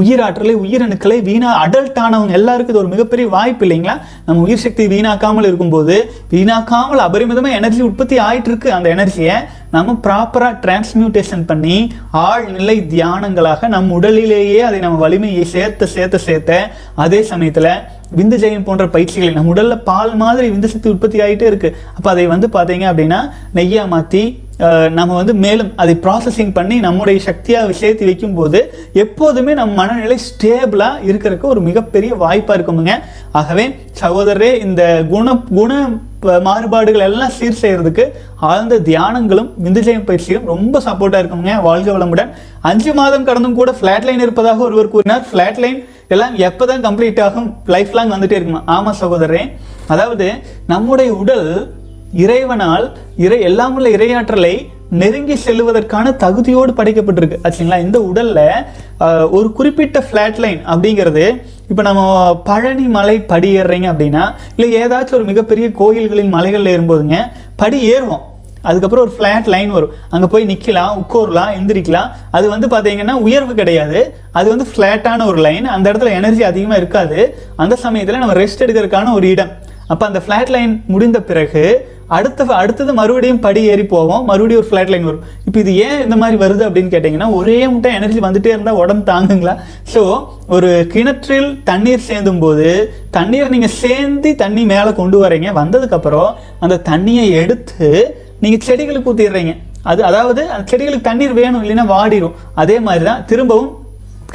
[0.00, 3.94] உயிராற்றலை உயிரணுக்களை வீணா அடல்ட் ஆனவங்க எல்லாருக்கும் இது ஒரு மிகப்பெரிய வாய்ப்பு இல்லைங்களா?
[4.26, 5.96] நம்ம உயிர் சக்தி வீணாக்காமல் இருக்கும்போது
[6.32, 9.36] வீணாக்காமல் அபரிமிதமாக எனர்ஜி உற்பத்தி ஆயிட்டு இருக்கு அந்த எனர்ஜியை
[9.76, 11.76] நம்ம ப்ராப்பராக டிரான்ஸ்மியூட்டேஷன் பண்ணி
[12.26, 16.58] ஆழ்நிலை தியானங்களாக நம் உடலிலேயே அதை நம்ம வலிமையை சேர்த்து சேர்த்து சேர்த்த
[17.04, 17.72] அதே சமயத்தில்
[18.16, 22.26] விந்து ஜெயம் போன்ற பயிற்சிகளை நம்ம உடலில் பால் மாதிரி விந்து சக்தி உற்பத்தி ஆகிட்டே இருக்குது அப்போ அதை
[22.26, 23.20] வந்து பார்த்தீங்க அப்படின்னா
[23.54, 24.42] நெய்யா மாற்றி
[24.90, 28.58] நம்ம வந்து மேலும் அதை ப்ராசஸிங் பண்ணி நம்முடைய சக்தியாக சேர்த்து வைக்கும்போது
[28.92, 32.92] எப்போதுமே நம் மனநிலை ஸ்டேபிளாக இருக்கிறதுக்கு ஒரு மிகப்பெரிய வாய்ப்பாக இருக்குமுங்க.
[33.32, 35.88] ஆகவே சகோதரரே இந்த குண குண
[36.20, 38.04] ப- மாறுபாடுகள் எல்லாம் சீர் செய்யறதுக்கு
[38.40, 42.30] ஆழ்ந்த தியானங்களும் விந்துஜயம் பயிற்சியும் ரொம்ப சப்போர்ட்டாக இருக்குங்க வாழ்க வளமுடன்.
[42.60, 45.26] அஞ்சு மாதம் கடந்தும் கூட ஃப்ளாட் லைன் இருப்பதாக ஒருவர் கூறினார்.
[45.32, 48.62] ஃப்ளாட் லைன் எல்லாம் எப்போ தான் கம்ப்ளீட் ஆகும் லைஃப் லாங் வந்துட்டே இருக்குமா?
[48.76, 49.42] ஆமா சகோதரே
[49.94, 50.26] அதாவது
[50.72, 51.48] நம்முடைய உடல்
[52.24, 52.86] இறைவனால்
[53.24, 54.54] இறை எல்லாம் உள்ள இரையாற்றலை
[55.00, 57.38] நெருங்கி செல்லுவதற்கான தகுதியோடு படைக்கப்பட்டிருக்கு.
[57.46, 57.78] ஆச்சுங்களா?
[57.86, 58.40] இந்த உடல்ல
[59.36, 61.24] ஒரு குறிப்பிட்ட ஃப்ளாட் லைன் அப்படிங்கிறது
[61.70, 62.02] இப்போ நம்ம
[62.48, 64.24] பழனி மலை படி ஏறுறீங்க அப்படின்னா
[64.56, 67.18] இல்லை ஏதாச்சும் ஒரு மிகப்பெரிய கோயில்களின் மலைகளில் ஏறும்போதுங்க
[67.62, 68.24] படி ஏறுவோம்.
[68.68, 69.94] அதுக்கப்புறம் ஒரு ஃப்ளாட் லைன் வரும்.
[70.14, 72.10] அங்கே போய் நிற்கலாம் உட்காரலாம் எந்திரிக்கலாம்.
[72.36, 74.00] அது வந்து பார்த்தீங்கன்னா உயர்வு கிடையாது.
[74.40, 77.18] அது வந்து ஃப்ளாட்டான ஒரு லைன் அந்த இடத்துல எனர்ஜி அதிகமாக இருக்காது.
[77.64, 79.52] அந்த சமயத்தில் நம்ம ரெஸ்ட் எடுக்கிறதுக்கான ஒரு இடம்.
[79.92, 81.64] அப்போ அந்த ஃப்ளாட் லைன் முடிந்த பிறகு
[82.16, 84.24] அடுத்த அடுத்தது மறுபடியும் படி ஏறி போவோம்.
[84.30, 85.22] மறுபடியும் ஒரு ஃப்ளாட் லைன் வரும்.
[85.46, 89.54] இப்போ இது ஏன் இந்த மாதிரி வருது அப்படின்னு கேட்டிங்கன்னா ஒரே முட்டை எனர்ஜி வந்துட்டே இருந்தால் உடம்பு தாங்குங்களா?
[89.92, 90.02] ஸோ
[90.56, 92.68] ஒரு கிணற்றில் தண்ணீர் சேர்ந்தும் போது
[93.16, 95.50] தண்ணீர் நீங்கள் சேர்ந்து தண்ணி மேலே கொண்டு வரீங்க.
[95.60, 96.30] வந்ததுக்கப்புறம்
[96.66, 97.88] அந்த தண்ணியை எடுத்து
[98.44, 99.54] நீங்கள் செடிகளுக்கு ஊற்றிடுறீங்க
[99.92, 103.72] அது அதாவது அந்த செடிகளுக்கு தண்ணீர் வேணும் இல்லைன்னா வாடிடும் அதே மாதிரி தான் திரும்பவும்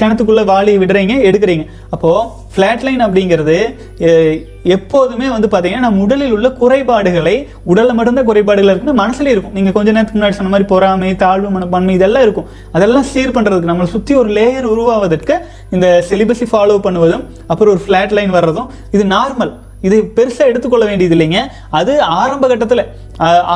[0.01, 1.63] கிணத்துக்குள்ளே வாளி விடுறீங்க எடுக்கிறீங்க.
[1.93, 3.55] அப்போது ஃப்ளாட்லைன் அப்படிங்கிறது
[4.75, 7.33] எப்போதுமே வந்து பார்த்தீங்கன்னா நம்ம உடலில் உள்ள குறைபாடுகளை
[7.71, 9.55] உடல்ல மட்டும்தான் குறைபாடுகள் இருக்குன்னு மனசில் இருக்கும்.
[9.57, 12.47] நீங்கள் கொஞ்ச நேரத்துக்கு முன்னாடி சொன்ன மாதிரி பொறாமை தாழ்வு மனப்பான்மை இதெல்லாம் இருக்கும்.
[12.77, 15.37] அதெல்லாம் சீர் பண்ணுறதுக்கு நம்மளை சுற்றி ஒரு லேயர் உருவாவதற்கு
[15.77, 19.53] இந்த சிலிபஸை ஃபாலோ பண்ணுவதும் அப்புறம் ஒரு ஃப்ளாட் லைன் வர்றதும் இது நார்மல்
[19.87, 21.41] இது பெருசாக எடுத்துக்கொள்ள வேண்டியது இல்லைங்க.
[21.79, 22.83] அது ஆரம்ப கட்டத்தில்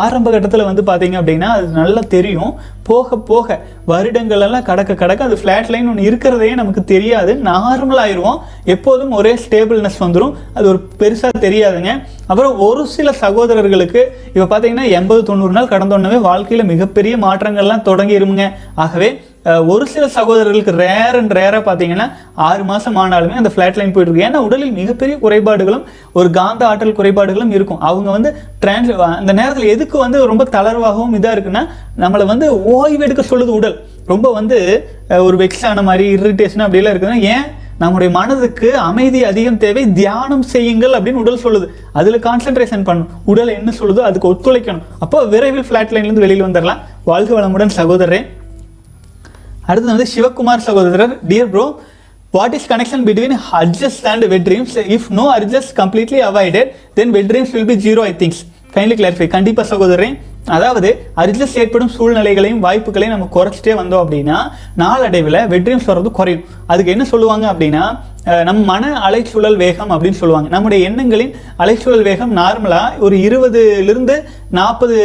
[0.03, 2.53] ஆரம்ப கட்டத்தில் வந்து பார்த்தீங்க அப்படின்னா அது நல்லா தெரியும்.
[2.89, 3.57] போக போக
[3.91, 7.33] வருடங்கள் எல்லாம் கடக்க கடக்க அது ஃப்ளாட் லைன் ஒன்று இருக்கிறதே நமக்கு தெரியாது.
[7.49, 8.39] நார்மலாகிடுவோம்
[8.75, 11.91] எப்போதும் ஒரே ஸ்டேபிள்னஸ் வந்துடும் அது ஒரு பெருசாக தெரியாதுங்க.
[12.31, 14.01] அப்புறம் ஒரு சில சகோதரர்களுக்கு
[14.35, 18.47] இப்போ பார்த்தீங்கன்னா எண்பது தொண்ணூறு நாள் கடந்தோடனே வாழ்க்கையில் மிகப்பெரிய மாற்றங்கள்லாம் தொடங்கிருமுங்க.
[18.85, 19.11] ஆகவே
[19.73, 22.05] ஒரு சில சகோதரர்களுக்கு ரேர் அண்ட் ரேராக பார்த்தீங்கன்னா
[22.47, 25.83] ஆறு மாதம் ஆனாலுமே அந்த ஃப்ளாட் லைன் போயிட்டுருக்கு ஏன்னா உடலில் மிகப்பெரிய குறைபாடுகளும்
[26.19, 27.81] ஒரு காந்த ஆற்றல் குறைபாடுகளும் இருக்கும்.
[27.89, 28.29] அவங்க வந்து
[28.61, 31.63] டிரான்ஸ் அந்த நேரத்தில் எதுக்கு வந்து ரொம்ப தளர்வாகவும் இதாக இருக்குன்னா
[32.03, 33.75] நம்மளை வந்து ஓய்வு எடுக்க சொல்லுது உடல்.
[34.11, 34.59] ரொம்ப வந்து
[35.25, 37.45] ஒரு வெக்ஸ் ஆன மாதிரி இரிட்டேஷன் அப்படிலாம் இருக்குதுன்னா ஏன்?
[37.81, 41.67] நம்முடைய மனதுக்கு அமைதி அதிகம் தேவை தியானம் செய்யுங்கள் அப்படின்னு உடல் சொல்லுது.
[41.99, 44.85] அதுல கான்சென்ட்ரேஷன் பண்ணும் உடல் என்ன சொல்லுதோ அதுக்கு ஒத்துழைக்கணும்.
[45.05, 48.21] அப்போ விரைவில் ஃபிளாட் லைன்ல இருந்து வெளியில் வந்துடலாம் வாழ்க வளமுடன் சகோதரரே.
[49.67, 51.13] அடுத்து வந்து சிவகுமார் சகோதரர்.
[51.29, 51.65] Dear bro
[52.37, 57.29] what is connection between adjust and wet dreams if no adjust completely avoided then wet
[57.31, 58.41] dreams will be zero I things
[58.77, 60.15] kindly clarify கண்டிப்பாக சகோதரன்
[60.45, 64.37] அதாவது அரிஜஸ் ஏற்படும் சூழ்நிலைகளையும் வாய்ப்புகளையும் நம்ம குறைச்சிட்டே வந்தோம் அப்படின்னா
[64.75, 66.43] நாளடைவில் வெற்றியும் சொல்கிறது குறையும்.
[66.67, 67.83] அதுக்கு என்ன சொல்லுவாங்க அப்படின்னா
[68.47, 70.49] நம் மன அலைச்சூழல் வேகம் அப்படின்னு சொல்லுவாங்க.
[70.49, 74.15] நம்முடைய எண்ணங்களின் அலைச்சூழல் வேகம் நார்மலாக ஒரு இருபதுலேருந்து
[74.49, 74.97] நாற்பது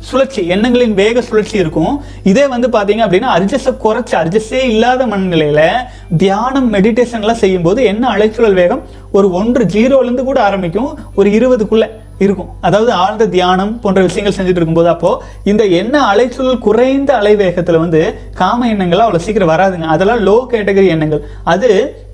[0.00, 2.02] சுழற்சி எண்ணங்களின் வேக சுழற்சி இருக்கும்.
[2.22, 8.82] இதே வந்து பார்த்தீங்க அப்படின்னா அர்ஜஸ்ட்டை குறைச்சி அர்ஜஸ்டே இல்லாத மனநிலையில் தியானம் மெடிடேஷன்லாம் செய்யும்போது என்ன அலைச்சூழல் வேகம்?
[9.12, 10.98] ஒரு ஒன்று ஜீரோலேருந்து கூட ஆரம்பிக்கும்.
[11.14, 11.88] ஒரு இருபதுக்குள்ளே.
[12.24, 12.50] இருக்கும்.
[12.66, 15.10] அதாவது ஆழ்ந்த தியானம் போன்ற விஷயங்கள் செஞ்சுட்டு இருக்கும்போது அப்போ
[15.50, 18.00] இந்த எண்ண அலைச்சூழல் குறைந்த அலைவேகத்தில் வந்து
[18.40, 19.88] காம எண்ணங்கள் அவ்வளோ சீக்கிரம் வராதுங்க.
[19.94, 21.22] அதெல்லாம் லோ கேட்டகரி எண்ணங்கள்.
[21.54, 21.70] அது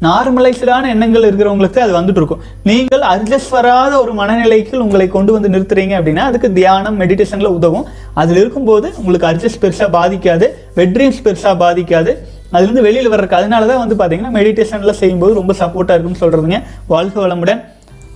[0.06, 2.42] நார்மலைஸ்டான எண்ணங்கள் இருக்கிறவங்களுக்கு அது வந்துட்டு இருக்கும்.
[2.70, 7.86] நீங்கள் அட்ஜஸ்ட் வராத ஒரு மனநிலைக்கு உங்களை கொண்டு வந்து நிறுத்துறீங்க அப்படின்னா அதுக்கு தியானம் மெடிடேஷன்ல உதவும்.
[8.22, 10.48] அதில் இருக்கும்போது உங்களுக்கு அட்ஜஸ்ட் பெருசாக பாதிக்காது.
[10.80, 12.12] வெட்ரீம்ஸ் பெருசாக பாதிக்காது.
[12.52, 16.60] அதுலேருந்து வெளியில் வர்றதுக்கு அதனால தான் வந்து பார்த்தீங்கன்னா மெடிடேஷனில் செய்யும்போது ரொம்ப சப்போர்ட்டாக இருக்குன்னு சொல்கிறதுங்க
[16.92, 17.60] வாழ்க வளமுடன்.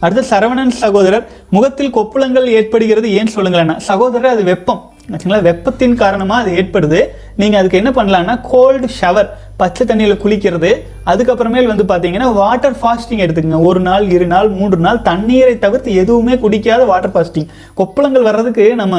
[0.04, 4.80] அடுத்து சரவணன் சகோதரர் முகத்தில் கொப்புளங்கள் ஏற்படுகிறது ஏன் சொல்லுங்களேன்னா சகோதரர் அது வெப்பம்.
[5.12, 7.00] ஆச்சுங்களா வெப்பத்தின் காரணமாக அது ஏற்படுது.
[7.40, 10.70] நீங்கள் அதுக்கு என்ன பண்ணலான்னா கோல்டு ஷவர் பச்சை தண்ணியில் குளிக்கிறது.
[11.10, 13.58] அதுக்கப்புறமேல் வந்து பார்த்தீங்கன்னா வாட்டர் ஃபாஸ்டிங் எடுத்துக்கங்க.
[13.68, 17.48] ஒரு நாள் இரு நாள் மூன்று நாள் தண்ணீரை தவிர்த்து எதுவுமே குடிக்காத வாட்டர் ஃபாஸ்டிங்
[17.80, 18.96] கொப்பளங்கள் வர்றதுக்கு நம்ம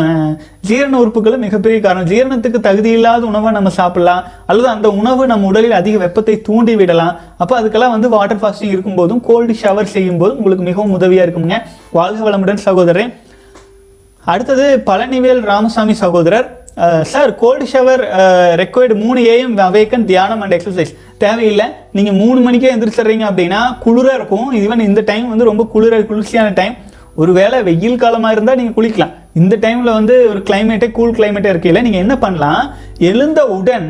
[0.70, 2.10] ஜீரண உறுப்புகளும் மிகப்பெரிய காரணம்.
[2.12, 4.24] ஜீரணத்துக்கு தகுதி இல்லாத உணவை நம்ம சாப்பிடலாம்.
[4.52, 7.14] அல்லது அந்த உணவு நம்ம உடலில் அதிக வெப்பத்தை தூண்டி விடலாம்.
[7.44, 11.58] அப்போ அதுக்கெல்லாம் வந்து வாட்டர் ஃபாஸ்டிங் இருக்கும்போதும் கோல்டு ஷவர் செய்யும் போதும் உங்களுக்கு மிகவும் உதவியாக இருக்குங்க
[12.00, 13.14] வாழ்க வளமுடன் சகோதரன்
[14.32, 16.46] அடுத்தது பழனிவேல் ராமசாமி சகோதரர்.
[17.14, 18.02] சார் கோல்டு ஷவர்
[18.62, 21.68] ரெக்வயர்டு மூணு ஏஎம் அவேக்கன் தியானம் அண்ட் எக்ஸசைஸ் தேவையில்லை.
[21.98, 24.48] நீங்கள் மூணு மணிக்கே எந்திரிச்சிடுறீங்க அப்படின்னா குளிராக இருக்கும்.
[24.62, 26.76] ஈவன் இந்த டைம் வந்து ரொம்ப குளிர குளிர்ச்சியான டைம்
[27.22, 29.14] ஒருவேளை வெயில் காலமாக இருந்தால் நீங்கள் குளிக்கலாம்.
[29.42, 32.64] இந்த டைமில் வந்து ஒரு கிளைமேட்டே கூல் கிளைமேட்டே இருக்கையில் நீங்கள் என்ன பண்ணலாம்?
[33.10, 33.90] எழுந்த உடன்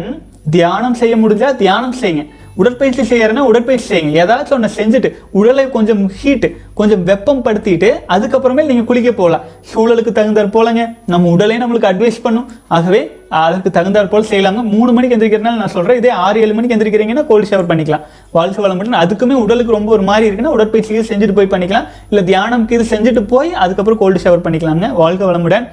[0.56, 2.26] தியானம் செய்ய முடிஞ்சால் தியானம் செய்யுங்க.
[2.62, 4.14] உடற்பயிற்சி செய்யறேன்னா உடற்பயிற்சி செய்யுங்க.
[4.24, 6.48] ஏதாச்சும் ஒன்று செஞ்சுட்டு உடலை கொஞ்சம் ஹீட்டு
[6.80, 9.44] கொஞ்சம் வெப்பம் படுத்திட்டு அதுக்கப்புறமே நீங்கள் குளிக்க போகலாம்.
[9.72, 10.84] சூழலுக்கு தகுந்தாற் போலங்க.
[11.14, 12.48] நம்ம உடலே நம்மளுக்கு அட்வைஸ் பண்ணும்.
[12.78, 13.02] ஆகவே
[13.44, 14.64] அதற்கு தகுந்தாற் போல் செய்யலாங்க.
[14.74, 18.04] மூணு மணிக்கு எந்திரிக்கிறனால நான் சொல்கிறேன் இதே ஆறு ஏழு மணிக்கு எந்திரிக்கிறீங்கன்னா கோல்டு ஷவர் பண்ணிக்கலாம்.
[18.38, 21.88] வாழ்க்கை வளம் மட்டும் அதுக்குமே உடலுக்கு ரொம்ப ஒரு மாதிரி இருக்குன்னா உடற்பயிற்சி செஞ்சுட்டு போய் பண்ணிக்கலாம்.
[22.10, 25.68] இல்லை தியானம் இது செஞ்சுட்டு போய் அதுக்கப்புறம் கோல்டு ஷவர் பண்ணிக்கலாங்க வாழ்க்கை வளமுடன்.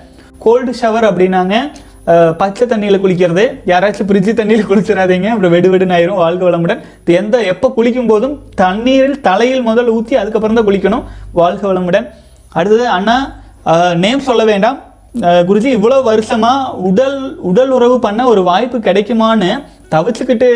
[0.45, 1.55] கோல்டு ஷவர் அப்படின்னாங்க
[2.41, 3.45] பச்சை தண்ணியில் குளிக்கிறது.
[3.71, 5.29] யாராச்சும் ஃப்ரிட்ஜு தண்ணியில் குளிச்சிடாதீங்க.
[5.33, 6.81] அப்புறம் வெடு வெடுன்னு ஆயிரும் வாழ்க வளமுடன்.
[7.21, 11.05] எந்த எப்போ குளிக்கும் போதும் தண்ணீரில் தலையில் முதல் ஊற்றி அதுக்கப்புறம் தான் குளிக்கணும்.
[11.41, 12.07] வாழ்க வளமுடன்.
[12.59, 13.19] அடுத்தது அண்ணா
[14.05, 14.79] நேம் சொல்ல வேண்டாம்.
[15.49, 16.53] குருஜி இவ்வளோ வருஷமா
[16.89, 17.19] உடல்
[17.51, 19.51] உடல் உறவு பண்ண ஒரு வாய்ப்பு கிடைக்குமான்னு
[19.95, 20.49] தவிச்சுக்கிட்டு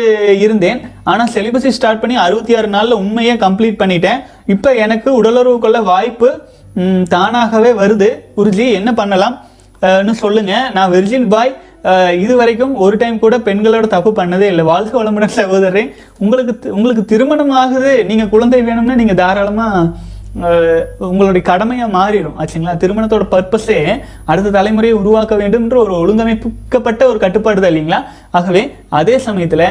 [0.43, 0.79] இருந்தேன்.
[1.11, 4.21] ஆனால் சிலிபஸை ஸ்டார்ட் பண்ணி அறுபத்தி ஆறு நாளில் உண்மையை கம்ப்ளீட் பண்ணிட்டேன்.
[4.53, 6.29] இப்போ எனக்கு உடலுறவுக்குள்ள கொள்ள வாய்ப்பு
[7.15, 8.09] தானாகவே வருது.
[8.37, 9.35] குருஜி என்ன பண்ணலாம்?
[10.03, 10.53] ன்னு சொல்லுங்க.
[10.75, 11.53] நான் வெர்ஜின் பாய்
[12.23, 14.63] இது வரைக்கும் ஒரு டைம் கூட பெண்களோட தப்பு பண்ணதே இல்லை.
[14.71, 15.83] வாழ்க்கை வளமுடன் சகோதரரே.
[16.23, 20.13] உங்களுக்கு உங்களுக்கு திருமணம் ஆகுது நீங்கள் குழந்தை வேணும்னா நீங்கள் தாராளமாக
[21.09, 22.37] உங்களுடைய கடமையாக மாறிடும்.
[22.41, 22.73] ஆச்சுங்களா?
[22.81, 23.77] திருமணத்தோட பர்பஸே
[24.31, 27.99] அடுத்த தலைமுறையை உருவாக்க வேண்டும்ன்ற ஒரு ஒழுங்கமைக்கப்பட்ட ஒரு கட்டுப்பாடு தான் இல்லைங்களா?
[28.39, 28.63] ஆகவே
[29.01, 29.67] அதே சமயத்தில்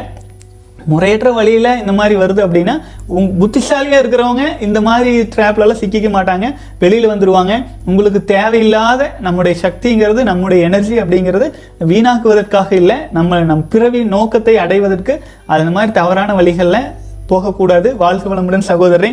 [0.92, 2.75] முறையற்ற வழியில் இந்த மாதிரி வருது அப்படின்னா
[3.16, 6.47] உங் புத்திசாலியாக இருக்கிறவங்க இந்த மாதிரி ட்ராப்லலாம் சிக்கிக்க மாட்டாங்க.
[6.83, 7.53] வெளியில் வந்துடுவாங்க
[7.85, 11.49] உங்களுக்கு தேவையில்லாத நம்முடைய சக்திங்கிறது நம்முடைய எனர்ஜி அப்படிங்கிறது
[11.92, 12.97] வீணாக்குவதற்காக இல்லை.
[13.18, 15.16] நம்ம நம் பிறவி நோக்கத்தை அடைவதற்கு
[15.47, 16.90] அது மாதிரி தவறான வழிகளில்
[17.27, 17.90] போகக்கூடாது.
[17.97, 19.12] வாழ்க்கை வளமுடன் சகோதரரை.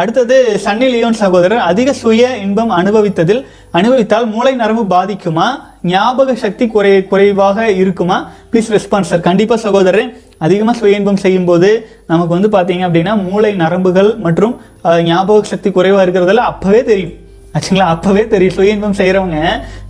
[0.00, 3.42] அடுத்தது சன்னி லியோன் சகோதரர் அதிக சுய இன்பம் அனுபவித்ததில்
[3.78, 5.46] அனுபவித்தால் மூளை நரம்பு பாதிக்குமா?
[5.92, 8.18] ஞாபக சக்தி குறை குறைவாக இருக்குமா?
[8.50, 10.08] ப்ளீஸ் ரெஸ்பான்ஸ் சார் கண்டிப்பாக சகோதரர்
[10.44, 11.68] அதிகமாக சுய இன்பம் செய்யும்போது
[12.12, 14.54] நமக்கு வந்து பார்த்தீங்க அப்படின்னா மூளை நரம்புகள் மற்றும்
[15.10, 17.14] ஞாபக சக்தி குறைவாக இருக்கிறதுல அப்போவே தெரியும்.
[17.56, 17.86] ஆச்சுங்களா?
[17.94, 18.54] அப்போவே தெரியும்.
[18.56, 19.38] சுய இன்பம் செய்கிறவங்க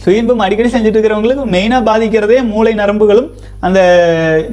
[0.03, 3.29] சுய இன்பம் அடிக்கடி செஞ்சுட்டு இருக்கிறவங்களுக்கு மெயினாக பாதிக்கிறதே மூளை நரம்புகளும்
[3.67, 3.81] அந்த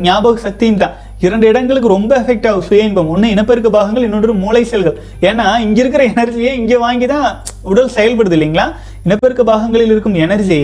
[0.08, 0.96] ஞாபக சக்தியும் தான்.
[1.26, 3.10] இரண்டு இடங்களுக்கு ரொம்ப எஃபெக்ட் ஆகும் சுய இன்பம்.
[3.14, 4.96] ஒன்று இனப்பெருக்க பாகங்கள் இன்னொன்று மூளை செல்கள்.
[5.30, 7.28] ஏன்னா இங்கே இருக்கிற எனர்ஜியை இங்கே வாங்கி தான்
[7.72, 8.66] உடல் செயல்படுது இல்லைங்களா?
[9.08, 10.60] இனப்பெருக்க பாகங்களில் இருக்கும் எனர்ஜி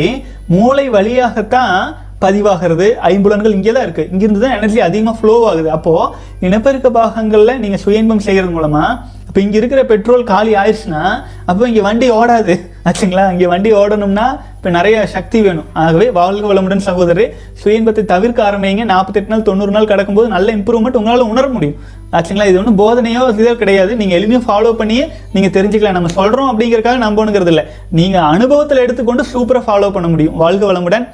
[0.55, 1.75] மூளை வழியாகத்தான்
[2.23, 2.87] பதிவாகிறது.
[3.11, 5.69] ஐம்புலன்கள் இங்கே தான் இருக்குது இங்கிருந்து தான் எனர்ஜி அதிகமாக ஃப்ளோ ஆகுது.
[5.77, 11.01] அப்போது இனப்பெருக்க பாகங்களில் நீங்கள் சுய இன்பம் செய்கிறது மூலமாக அப்போ இங்கே இருக்கிற பெட்ரோல் காலி ஆயிடுச்சுன்னா
[11.49, 12.53] அப்போ இங்கே வண்டி ஓடாது.
[12.89, 13.25] ஆச்சுங்களா?
[13.33, 14.27] இங்கே வண்டி ஓடணும்னா
[14.67, 15.67] இப்போ நிறைய சக்தி வேணும்.
[15.81, 17.25] ஆகவே வாழ்க வளமுடன் சகோதரரே
[17.59, 18.83] சுய இன்பத்தை தவிர்க்க ஆரம்பிங்க.
[18.89, 21.77] நாற்பத்தெட்டு நாள் தொண்ணூறு நாள் கடக்கும்போது நல்ல இம்ப்ரூவ்மெண்ட் உங்களால் உணர முடியும்.
[22.17, 22.47] ஆச்சுங்களா?
[22.51, 23.91] இது ஒன்றும் போதனையோ இதோ கிடையாது.
[24.01, 25.97] நீங்கள் எளிமையாக ஃபாலோ பண்ணியே நீங்கள் தெரிஞ்சுக்கலாம்.
[25.99, 27.65] நம்ம சொல்கிறோம் அப்படிங்கிறக்காக நம்பணுங்கிறது இல்லை
[27.99, 30.37] நீங்கள் அனுபவத்தில் எடுத்துக்கொண்டு சூப்பராக ஃபாலோ பண்ண முடியும்.
[30.43, 31.07] வாழ்க வளமுடன்.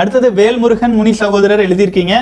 [0.00, 2.16] அடுத்தது வேல்முருகன் முனி சகோதரர் எழுதியிருக்கீங்க.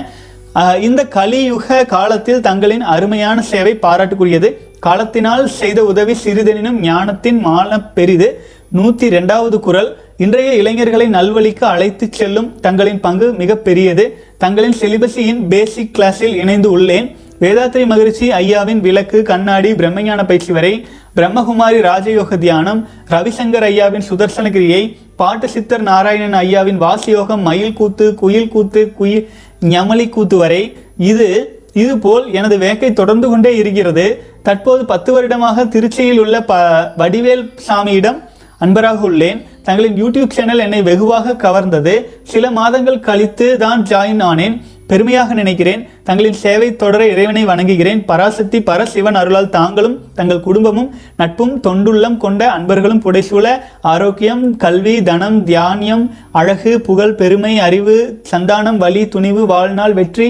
[0.88, 4.50] இந்த கலியுக காலத்தில் தங்களின் அருமையான சேவை பாராட்டுக்குரியது.
[4.88, 8.30] காலத்தினால் செய்த உதவி சிறிதெனினும் ஞானத்தின் மான பெரிது.
[8.76, 9.88] நூற்றி ரெண்டாவது குரல்
[10.22, 14.02] இன்றைய இளைஞர்களை நல்வழிக்கு அழைத்து செல்லும் தங்களின் பங்கு மிக பெரியது
[14.38, 17.06] தங்களின் செலிபஸியின் பேசிக் கிளாஸில் இணைந்து உள்ளேன்.
[17.40, 20.70] வேதாத்ரி மகிழ்ச்சி ஐயாவின் விளக்கு கண்ணாடி பிரம்மஞான பயிற்சி வரை
[21.16, 22.80] பிரம்மகுமாரி ராஜயோக தியானம்
[23.12, 24.82] ரவிசங்கர் ஐயாவின் சுதர்சன கிரியை
[25.16, 29.24] பாட்டு சித்தர் நாராயணன் ஐயாவின் வாசியோகம் மயில் கூத்து குயில் கூத்து குயில்
[29.70, 30.62] ஞமலி கூத்து வரை
[31.10, 31.28] இது
[31.72, 34.06] இதுபோல் எனது வேக்கை தொடர்ந்து கொண்டே இருக்கிறது.
[34.42, 36.60] தற்போது பத்து வருடமாக திருச்சியில் உள்ள ப
[36.98, 38.20] வடிவேல் சாமியிடம்
[38.60, 39.40] அன்பராக உள்ளேன்.
[39.66, 41.94] தங்களின் யூடியூப் சேனல் என்னை வெகுவாக கவர்ந்தது.
[42.32, 44.56] சில மாதங்கள் கழித்து தான் ஜாயின் ஆனேன்.
[44.90, 45.82] பெருமையாக நினைக்கிறேன்.
[46.08, 48.00] தங்களின் சேவை தொடர இறைவனை வணங்குகிறேன்.
[48.10, 53.46] பராசக்தி பரசிவன் அருளால் தாங்களும் தங்கள் குடும்பமும் நட்பும் தொண்டுள்ளம் கொண்ட அன்பர்களும் புடைசூழ
[53.92, 56.04] ஆரோக்கியம் கல்வி தனம் தியானியம்
[56.40, 57.96] அழகு புகழ் பெருமை அறிவு
[58.32, 60.28] சந்தானம் வலி துணிவு வாழ்நாள் வெற்றி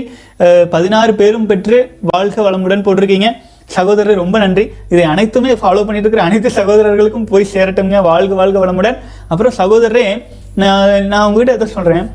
[0.76, 1.80] பதினாறு பேரும் பெற்று
[2.12, 3.30] வாழ்க வளமுடன் போட்டிருக்கீங்க.
[3.66, 4.72] சகோதரர் ரொம்ப நன்றி.
[4.88, 8.02] இதை அனைத்துமே ஃபாலோ பண்ணிட்டு இருக்கிற அனைத்து சகோதரர்களுக்கும் போய் சேரட்டும்ங்க.
[8.02, 8.96] வாழ்க வாழ்க வளமுடன்.
[9.28, 10.22] அப்புறம் சகோதரரே
[10.54, 12.10] நான் நான் உங்ககிட்ட எதை சொல்கிறேன்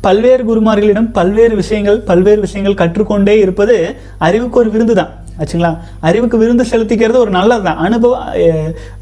[0.00, 5.10] பல்வேறு குருமார்களிடம் பல்வேறு விஷயங்கள் பல்வேறு விஷயங்கள் கற்றுக்கொண்டே இருப்பது அறிவுக்கு ஒரு விருந்து தான்.
[5.38, 5.78] ஆச்சுங்களா?
[6.00, 8.24] அறிவுக்கு விருந்து செலுத்திக்கிறது ஒரு நல்லது தான் அனுபவம்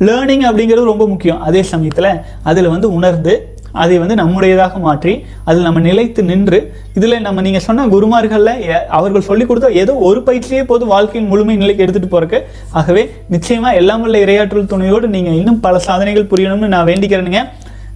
[0.01, 1.41] லேர்னிங் அப்படிங்கிறது ரொம்ப முக்கியம்.
[1.41, 2.11] அதே சமயத்தில்
[2.43, 7.87] அதில் வந்து உணர்ந்து அதை வந்து நம்முடையதாக மாற்றி அதில் நம்ம நிலைத்து நின்று இதில் நம்ம நீங்கள் சொன்ன
[7.87, 8.53] குருமார்களில்
[8.89, 14.03] அவர்கள் சொல்லிக் கொடுத்த ஏதோ ஒரு பயிற்சியே போது வாழ்க்கையின் முழுமை நிலைக்கு எடுத்துகிட்டு போகிறக்கு ஆகவே நிச்சயமாக எல்லாம்
[14.03, 17.43] உள்ள இரையாற்றல் துணையோடு நீங்கள் இன்னும் பல சாதனைகள் புரியணும்னு நான் வேண்டிக்கிறேனுங்க.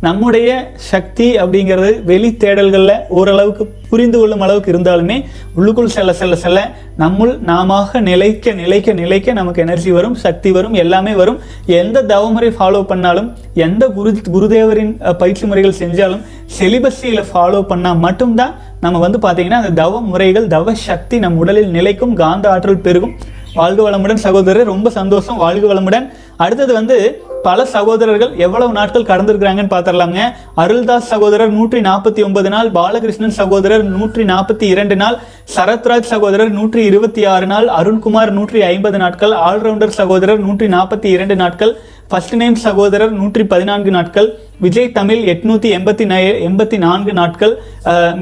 [0.06, 0.48] நம்முடைய
[0.90, 5.16] சக்தி அப்படிங்கிறது வெளி தேடல்களில் ஓரளவுக்கு புரிந்து கொள்ளும் அளவுக்கு இருந்தாலுமே
[5.58, 6.60] உள்ளுக்குள் செல்ல செல்ல செல்ல
[7.02, 11.38] நம்முள் நாமாக நிலைக்க நிலைக்க நிலைக்க நமக்கு எனர்ஜி வரும் சக்தி வரும் எல்லாமே வரும்.
[11.80, 13.28] எந்த தவமுறை ஃபாலோ பண்ணாலும்
[13.66, 16.24] எந்த குரு குருதேவரின் பயிற்சி முறைகள் செஞ்சாலும்
[16.58, 22.18] செலிபஸியில் ஃபாலோ பண்ணால் மட்டும்தான் நம்ம வந்து பார்த்தீங்கன்னா அந்த தவ முறைகள் தவ சக்தி நம் உடலில் நிலைக்கும்
[22.22, 23.14] காந்த ஆற்றல் பெருகும்.
[23.58, 25.36] வாழ்க வளமுடன் சகோதரர் ரொம்ப சந்தோஷம்.
[25.42, 26.06] வாழ்க வளமுடன்.
[26.42, 26.96] அடுத்தது வந்து
[27.46, 30.20] பல சகோதரர்கள் எவ்வளவு நாட்கள் கடந்திருக்கிறாங்கன்னு பார்த்துடலாங்க
[30.62, 35.16] அருள்தாஸ் சகோதரர் நூற்றி நாற்பத்தி ஒன்பது நாள் பாலகிருஷ்ணன் சகோதரர் நூற்றி நாற்பத்தி இரண்டு நாள்
[35.54, 41.36] சரத்ராஜ் சகோதரர் நூற்றி இருபத்தி ஆறு நாள் அருண்குமார் நூற்றி ஐம்பது நாட்கள் ஆல்ரவுண்டர் சகோதரர் நூற்றி நாற்பத்தி இரண்டு
[41.42, 41.74] நாட்கள்
[42.08, 44.26] ஃபர்ஸ்ட் நேம் சகோதரர் நூற்றி பதினான்கு நாட்கள்
[44.60, 46.04] விஜய் தமிழ் எட்நூத்தி எண்பத்தி
[46.48, 47.54] எண்பத்தி நான்கு நாட்கள்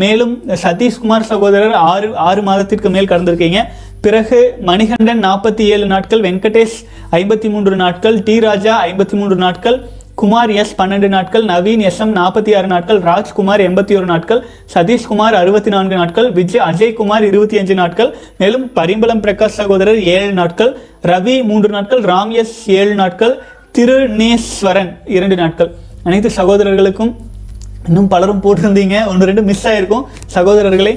[0.03, 0.35] மேலும்
[0.65, 3.61] சதீஷ்குமார் சகோதரர் ஆறு ஆறு மாதத்திற்கு மேல் கடந்திருக்கீங்க.
[4.05, 4.39] பிறகு
[4.69, 6.79] மணிகண்டன் நாற்பத்தி ஏழு நாட்கள் வெங்கடேஷ்
[7.19, 9.77] ஐம்பத்தி மூன்று நாட்கள் டி ராஜா ஐம்பத்தி மூன்று நாட்கள்
[10.21, 14.41] குமார் எஸ் பன்னெண்டு நாட்கள் நவீன் எஸ் எம் நாற்பத்தி ஆறு நாட்கள் ராஜ்குமார் எண்பத்தி ஒரு நாட்கள்
[14.75, 20.73] சதீஷ்குமார் அறுபத்தி நான்கு நாட்கள் விஜய் அஜய்குமார் இருபத்தி அஞ்சு நாட்கள் மேலும் பரிம்பளம் பிரகாஷ் சகோதரர் ஏழு நாட்கள்
[21.13, 23.35] ரவி மூன்று நாட்கள் ராம் எஸ் ஏழு நாட்கள்
[23.79, 25.71] திருநேஸ்வரன் இரண்டு நாட்கள்.
[26.09, 27.13] அனைத்து சகோதரர்களுக்கும்
[27.89, 28.97] இன்னும் பலரும் போட்டிருந்தீங்க.
[29.13, 30.05] ஒன்று ரெண்டு மிஸ் ஆயிருக்கும்.
[30.37, 30.93] சகோதரர்களை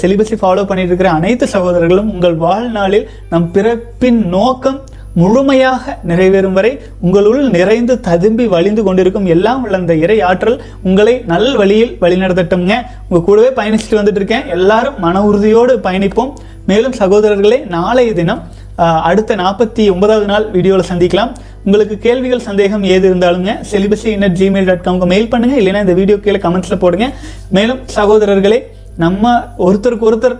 [0.00, 4.80] செலிபஸை ஃபாலோ பண்ணிட்டு இருக்கிற அனைத்து சகோதரர்களும் உங்கள் வாழ்நாளில் நம் பிறப்பின் நோக்கம்
[5.20, 6.70] முழுமையாக நிறைவேறும் வரை
[7.06, 10.58] உங்களுள் நிறைந்து ததும்பி வழிந்து கொண்டிருக்கும் எல்லாம் உள்ள அந்த இறை ஆற்றல்
[10.88, 12.76] உங்களை நல் வழியில் வழிநடத்தட்டும்ங்க.
[13.08, 16.32] உங்க கூடவே பயணிச்சுட்டு வந்துட்டு இருக்கேன் எல்லாரும் மன உறுதியோடு பயணிப்போம்.
[16.70, 18.42] மேலும் சகோதரர்களே நாளைய தினம்
[19.08, 21.32] அடுத்த நாற்பத்தி ஒன்பதாவது நாள் வீடியோவில் சந்திக்கலாம்.
[21.66, 26.16] உங்களுக்கு கேள்விகள் சந்தேகம் ஏது இருந்தாலுங்க செலிபஸி இன்னட் ஜிமெயில் டாட் காம்க்கு மெயில் பண்ணுங்கள் இல்லைன்னா இந்த வீடியோ
[26.24, 27.06] கீழே கமெண்ட்ஸில் போடுங்க.
[27.56, 28.58] மேலும் சகோதரர்களே
[29.02, 29.34] நம்ம
[29.66, 30.34] ஒருத்தருக்கு ஒருத்தர்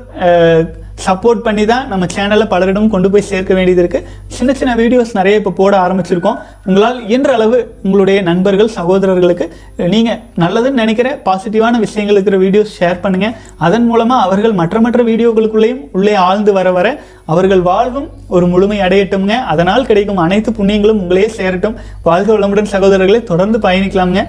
[1.04, 4.04] சப்போர்ட் பண்ணி தான் நம்ம சேனலை பலரிடமும் கொண்டு போய் சேர்க்க வேண்டியது இருக்குது
[4.36, 6.36] சின்ன சின்ன வீடியோஸ் நிறைய இப்போ போட ஆரம்பிச்சிருக்கோம்.
[6.68, 9.46] உங்களால் இயன்ற அளவு உங்களுடைய நண்பர்கள் சகோதரர்களுக்கு
[9.94, 13.34] நீங்கள் நல்லதுன்னு நினைக்கிற பாசிட்டிவான விஷயங்கள் இருக்கிற வீடியோஸ் ஷேர் பண்ணுங்கள்
[13.68, 16.86] அதன் மூலமாக அவர்கள் மற்ற மற்ற வீடியோக்களுக்குள்ளேயும் உள்ளே ஆழ்ந்து வர வர
[17.32, 19.36] அவர்கள் வாழ்வும் ஒரு முழுமை அடையட்டும்ங்க.
[19.54, 21.76] அதனால் கிடைக்கும் அனைத்து புண்ணியங்களும் உங்களையே சேரட்டும்.
[22.08, 24.24] வாழ்க வளமுடன் சகோதரர்களை தொடர்ந்து பயணிக்கலாம்ங்க.